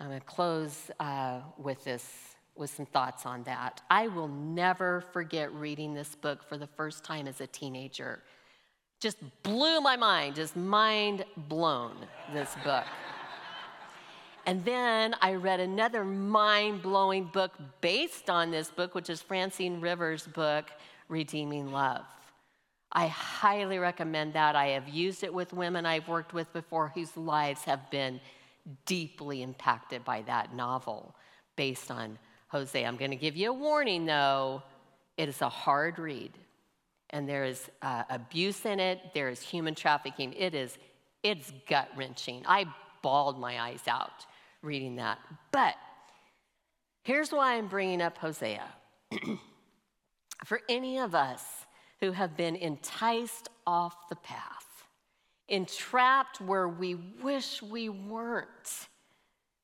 I'm 0.00 0.08
going 0.08 0.20
to 0.20 0.26
close 0.26 0.90
uh, 1.00 1.40
with 1.58 1.84
this 1.84 2.27
with 2.58 2.70
some 2.70 2.86
thoughts 2.86 3.24
on 3.26 3.42
that. 3.44 3.82
I 3.88 4.08
will 4.08 4.28
never 4.28 5.02
forget 5.12 5.52
reading 5.52 5.94
this 5.94 6.14
book 6.14 6.42
for 6.42 6.58
the 6.58 6.66
first 6.66 7.04
time 7.04 7.26
as 7.26 7.40
a 7.40 7.46
teenager. 7.46 8.22
Just 9.00 9.18
blew 9.42 9.80
my 9.80 9.96
mind, 9.96 10.34
just 10.34 10.56
mind 10.56 11.24
blown, 11.36 11.94
this 12.32 12.54
book. 12.64 12.84
And 14.46 14.64
then 14.64 15.14
I 15.20 15.34
read 15.34 15.60
another 15.60 16.04
mind 16.04 16.82
blowing 16.82 17.24
book 17.24 17.52
based 17.80 18.30
on 18.30 18.50
this 18.50 18.70
book, 18.70 18.94
which 18.94 19.10
is 19.10 19.20
Francine 19.20 19.80
Rivers' 19.80 20.26
book, 20.26 20.70
Redeeming 21.08 21.70
Love. 21.70 22.06
I 22.90 23.08
highly 23.08 23.78
recommend 23.78 24.32
that. 24.32 24.56
I 24.56 24.68
have 24.68 24.88
used 24.88 25.22
it 25.22 25.32
with 25.32 25.52
women 25.52 25.84
I've 25.84 26.08
worked 26.08 26.32
with 26.32 26.50
before 26.52 26.88
whose 26.88 27.14
lives 27.16 27.64
have 27.64 27.90
been 27.90 28.20
deeply 28.86 29.42
impacted 29.42 30.04
by 30.04 30.22
that 30.22 30.54
novel 30.54 31.14
based 31.54 31.90
on 31.90 32.18
Hosea. 32.48 32.86
I'm 32.86 32.96
going 32.96 33.10
to 33.10 33.16
give 33.16 33.36
you 33.36 33.50
a 33.50 33.54
warning 33.54 34.06
though. 34.06 34.62
It 35.16 35.28
is 35.28 35.42
a 35.42 35.48
hard 35.48 35.98
read, 35.98 36.32
and 37.10 37.28
there 37.28 37.44
is 37.44 37.68
uh, 37.82 38.04
abuse 38.08 38.64
in 38.64 38.78
it. 38.78 39.00
There 39.14 39.28
is 39.28 39.40
human 39.40 39.74
trafficking. 39.74 40.32
It 40.32 40.54
is, 40.54 40.78
it's 41.22 41.52
gut 41.68 41.88
wrenching. 41.96 42.44
I 42.46 42.66
bawled 43.02 43.38
my 43.38 43.60
eyes 43.60 43.82
out 43.88 44.26
reading 44.62 44.96
that. 44.96 45.18
But 45.50 45.74
here's 47.02 47.32
why 47.32 47.54
I'm 47.56 47.68
bringing 47.68 48.00
up 48.00 48.18
Hosea. 48.18 48.64
For 50.44 50.60
any 50.68 50.98
of 50.98 51.14
us 51.14 51.44
who 52.00 52.12
have 52.12 52.36
been 52.36 52.54
enticed 52.54 53.48
off 53.66 54.08
the 54.08 54.16
path, 54.16 54.66
entrapped 55.48 56.40
where 56.40 56.68
we 56.68 56.94
wish 56.94 57.62
we 57.62 57.88
weren't, 57.88 58.88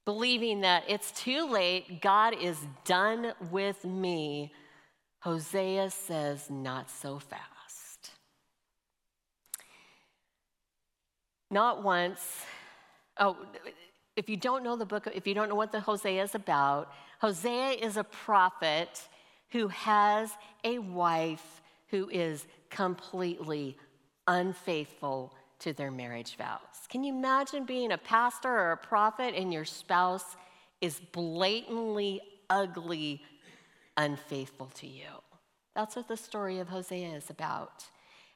believing 0.04 0.60
that 0.60 0.84
it's 0.88 1.10
too 1.12 1.50
late, 1.50 2.00
God 2.02 2.34
is 2.40 2.58
done 2.84 3.32
with 3.50 3.84
me, 3.84 4.52
Hosea 5.20 5.90
says, 5.90 6.50
not 6.50 6.90
so 6.90 7.18
fast. 7.18 8.10
Not 11.50 11.82
once. 11.82 12.42
Oh, 13.18 13.36
if 14.16 14.28
you 14.28 14.36
don't 14.36 14.62
know 14.62 14.76
the 14.76 14.84
book, 14.84 15.08
if 15.14 15.26
you 15.26 15.34
don't 15.34 15.48
know 15.48 15.54
what 15.54 15.72
the 15.72 15.80
Hosea 15.80 16.22
is 16.22 16.34
about, 16.34 16.92
Hosea 17.20 17.70
is 17.70 17.96
a 17.96 18.04
prophet 18.04 19.08
who 19.50 19.68
has 19.68 20.30
a 20.64 20.78
wife 20.78 21.62
who 21.88 22.08
is 22.10 22.46
completely 22.70 23.78
unfaithful 24.26 25.32
to 25.60 25.72
their 25.72 25.90
marriage 25.90 26.36
vows. 26.36 26.60
Can 26.88 27.04
you 27.04 27.14
imagine 27.14 27.64
being 27.64 27.92
a 27.92 27.98
pastor 27.98 28.48
or 28.48 28.72
a 28.72 28.76
prophet 28.76 29.34
and 29.34 29.52
your 29.52 29.64
spouse 29.64 30.36
is 30.80 31.00
blatantly 31.12 32.20
ugly, 32.50 33.22
unfaithful 33.96 34.66
to 34.74 34.86
you? 34.86 35.08
That's 35.74 35.96
what 35.96 36.08
the 36.08 36.16
story 36.16 36.58
of 36.58 36.68
Hosea 36.68 37.14
is 37.14 37.30
about. 37.30 37.84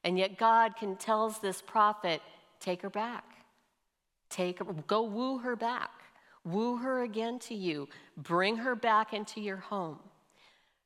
And 0.05 0.19
yet 0.19 0.39
God 0.39 0.77
can 0.77 0.97
tells 0.97 1.39
this 1.39 1.61
prophet, 1.61 2.21
take 2.61 2.83
her 2.83 2.91
back. 2.91 3.25
Take 4.31 4.61
go 4.87 5.03
woo 5.03 5.39
her 5.39 5.57
back. 5.57 5.91
Woo 6.45 6.77
her 6.79 7.03
again 7.03 7.39
to 7.41 7.55
you. 7.55 7.89
Bring 8.17 8.57
her 8.57 8.75
back 8.75 9.13
into 9.13 9.41
your 9.41 9.57
home. 9.57 9.99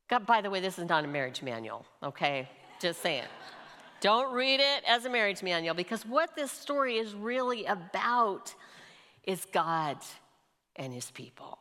God, 0.08 0.26
by 0.26 0.40
the 0.40 0.50
way, 0.50 0.60
this 0.60 0.78
is 0.78 0.88
not 0.88 1.04
a 1.04 1.08
marriage 1.08 1.42
manual, 1.42 1.86
okay? 2.02 2.48
Just 2.80 3.00
saying. 3.00 3.24
Don't 4.02 4.34
read 4.34 4.58
it 4.58 4.82
as 4.86 5.04
a 5.04 5.10
marriage 5.10 5.44
manual 5.44 5.76
because 5.76 6.04
what 6.04 6.34
this 6.34 6.50
story 6.50 6.96
is 6.96 7.14
really 7.14 7.64
about 7.66 8.52
is 9.22 9.46
God 9.52 9.96
and 10.74 10.92
his 10.92 11.12
people. 11.12 11.56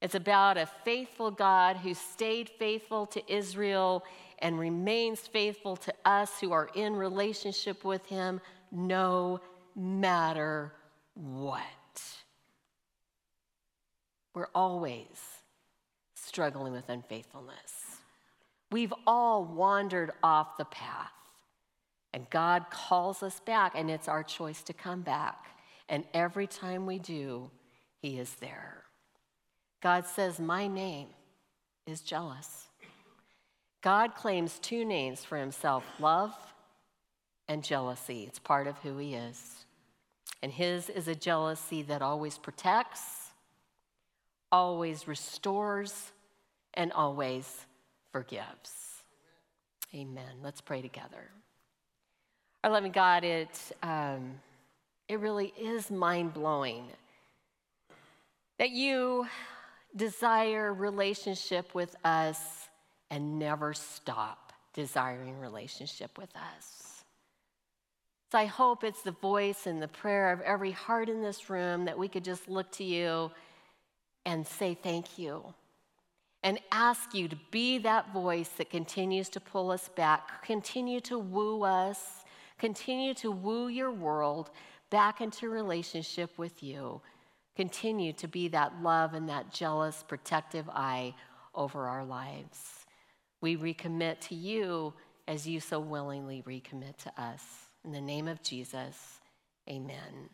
It's 0.00 0.14
about 0.14 0.56
a 0.56 0.66
faithful 0.84 1.32
God 1.32 1.78
who 1.78 1.94
stayed 1.94 2.48
faithful 2.48 3.06
to 3.06 3.32
Israel 3.32 4.04
and 4.38 4.56
remains 4.56 5.18
faithful 5.18 5.76
to 5.78 5.92
us 6.04 6.38
who 6.40 6.52
are 6.52 6.70
in 6.74 6.94
relationship 6.94 7.84
with 7.84 8.06
him 8.06 8.40
no 8.70 9.40
matter 9.74 10.72
what. 11.14 11.64
We're 14.32 14.46
always 14.54 15.18
struggling 16.14 16.72
with 16.72 16.88
unfaithfulness. 16.88 17.79
We've 18.70 18.94
all 19.06 19.44
wandered 19.44 20.12
off 20.22 20.56
the 20.56 20.64
path. 20.64 21.10
And 22.12 22.28
God 22.30 22.66
calls 22.70 23.22
us 23.22 23.40
back, 23.40 23.72
and 23.74 23.90
it's 23.90 24.08
our 24.08 24.22
choice 24.22 24.62
to 24.64 24.72
come 24.72 25.02
back. 25.02 25.46
And 25.88 26.04
every 26.12 26.46
time 26.46 26.86
we 26.86 26.98
do, 26.98 27.50
He 28.00 28.18
is 28.18 28.34
there. 28.36 28.84
God 29.80 30.06
says, 30.06 30.38
My 30.40 30.66
name 30.66 31.08
is 31.86 32.00
jealous. 32.00 32.66
God 33.82 34.14
claims 34.14 34.58
two 34.58 34.84
names 34.84 35.24
for 35.24 35.38
Himself 35.38 35.84
love 35.98 36.34
and 37.48 37.64
jealousy. 37.64 38.24
It's 38.26 38.38
part 38.38 38.66
of 38.66 38.78
who 38.78 38.98
He 38.98 39.14
is. 39.14 39.64
And 40.42 40.52
His 40.52 40.88
is 40.88 41.08
a 41.08 41.14
jealousy 41.14 41.82
that 41.82 42.02
always 42.02 42.38
protects, 42.38 43.30
always 44.50 45.06
restores, 45.06 46.12
and 46.74 46.92
always 46.92 47.66
forgives. 48.12 49.02
Amen. 49.94 50.36
Let's 50.42 50.60
pray 50.60 50.82
together. 50.82 51.30
Our 52.62 52.70
loving 52.70 52.92
God, 52.92 53.24
it, 53.24 53.48
um, 53.82 54.34
it 55.08 55.18
really 55.18 55.52
is 55.58 55.90
mind 55.90 56.34
blowing 56.34 56.84
that 58.58 58.70
you 58.70 59.26
desire 59.96 60.72
relationship 60.72 61.74
with 61.74 61.96
us 62.04 62.68
and 63.10 63.38
never 63.38 63.74
stop 63.74 64.52
desiring 64.74 65.40
relationship 65.40 66.16
with 66.18 66.30
us. 66.36 67.04
So 68.30 68.38
I 68.38 68.44
hope 68.44 68.84
it's 68.84 69.02
the 69.02 69.10
voice 69.10 69.66
and 69.66 69.82
the 69.82 69.88
prayer 69.88 70.30
of 70.30 70.40
every 70.42 70.70
heart 70.70 71.08
in 71.08 71.22
this 71.22 71.50
room 71.50 71.86
that 71.86 71.98
we 71.98 72.06
could 72.06 72.22
just 72.24 72.48
look 72.48 72.70
to 72.72 72.84
you 72.84 73.32
and 74.24 74.46
say 74.46 74.74
thank 74.80 75.18
you 75.18 75.42
and 76.42 76.58
ask 76.72 77.14
you 77.14 77.28
to 77.28 77.36
be 77.50 77.78
that 77.78 78.12
voice 78.12 78.48
that 78.56 78.70
continues 78.70 79.28
to 79.30 79.40
pull 79.40 79.70
us 79.70 79.88
back, 79.90 80.42
continue 80.44 81.00
to 81.00 81.18
woo 81.18 81.62
us, 81.62 82.24
continue 82.58 83.14
to 83.14 83.30
woo 83.30 83.68
your 83.68 83.90
world 83.90 84.50
back 84.90 85.20
into 85.20 85.48
relationship 85.48 86.36
with 86.38 86.62
you. 86.62 87.00
Continue 87.56 88.12
to 88.14 88.28
be 88.28 88.48
that 88.48 88.82
love 88.82 89.14
and 89.14 89.28
that 89.28 89.52
jealous, 89.52 90.04
protective 90.06 90.68
eye 90.70 91.14
over 91.54 91.86
our 91.86 92.04
lives. 92.04 92.86
We 93.40 93.56
recommit 93.56 94.20
to 94.28 94.34
you 94.34 94.94
as 95.28 95.46
you 95.46 95.60
so 95.60 95.78
willingly 95.78 96.42
recommit 96.46 96.96
to 96.98 97.22
us. 97.22 97.42
In 97.84 97.92
the 97.92 98.00
name 98.00 98.28
of 98.28 98.42
Jesus, 98.42 99.20
amen. 99.68 100.30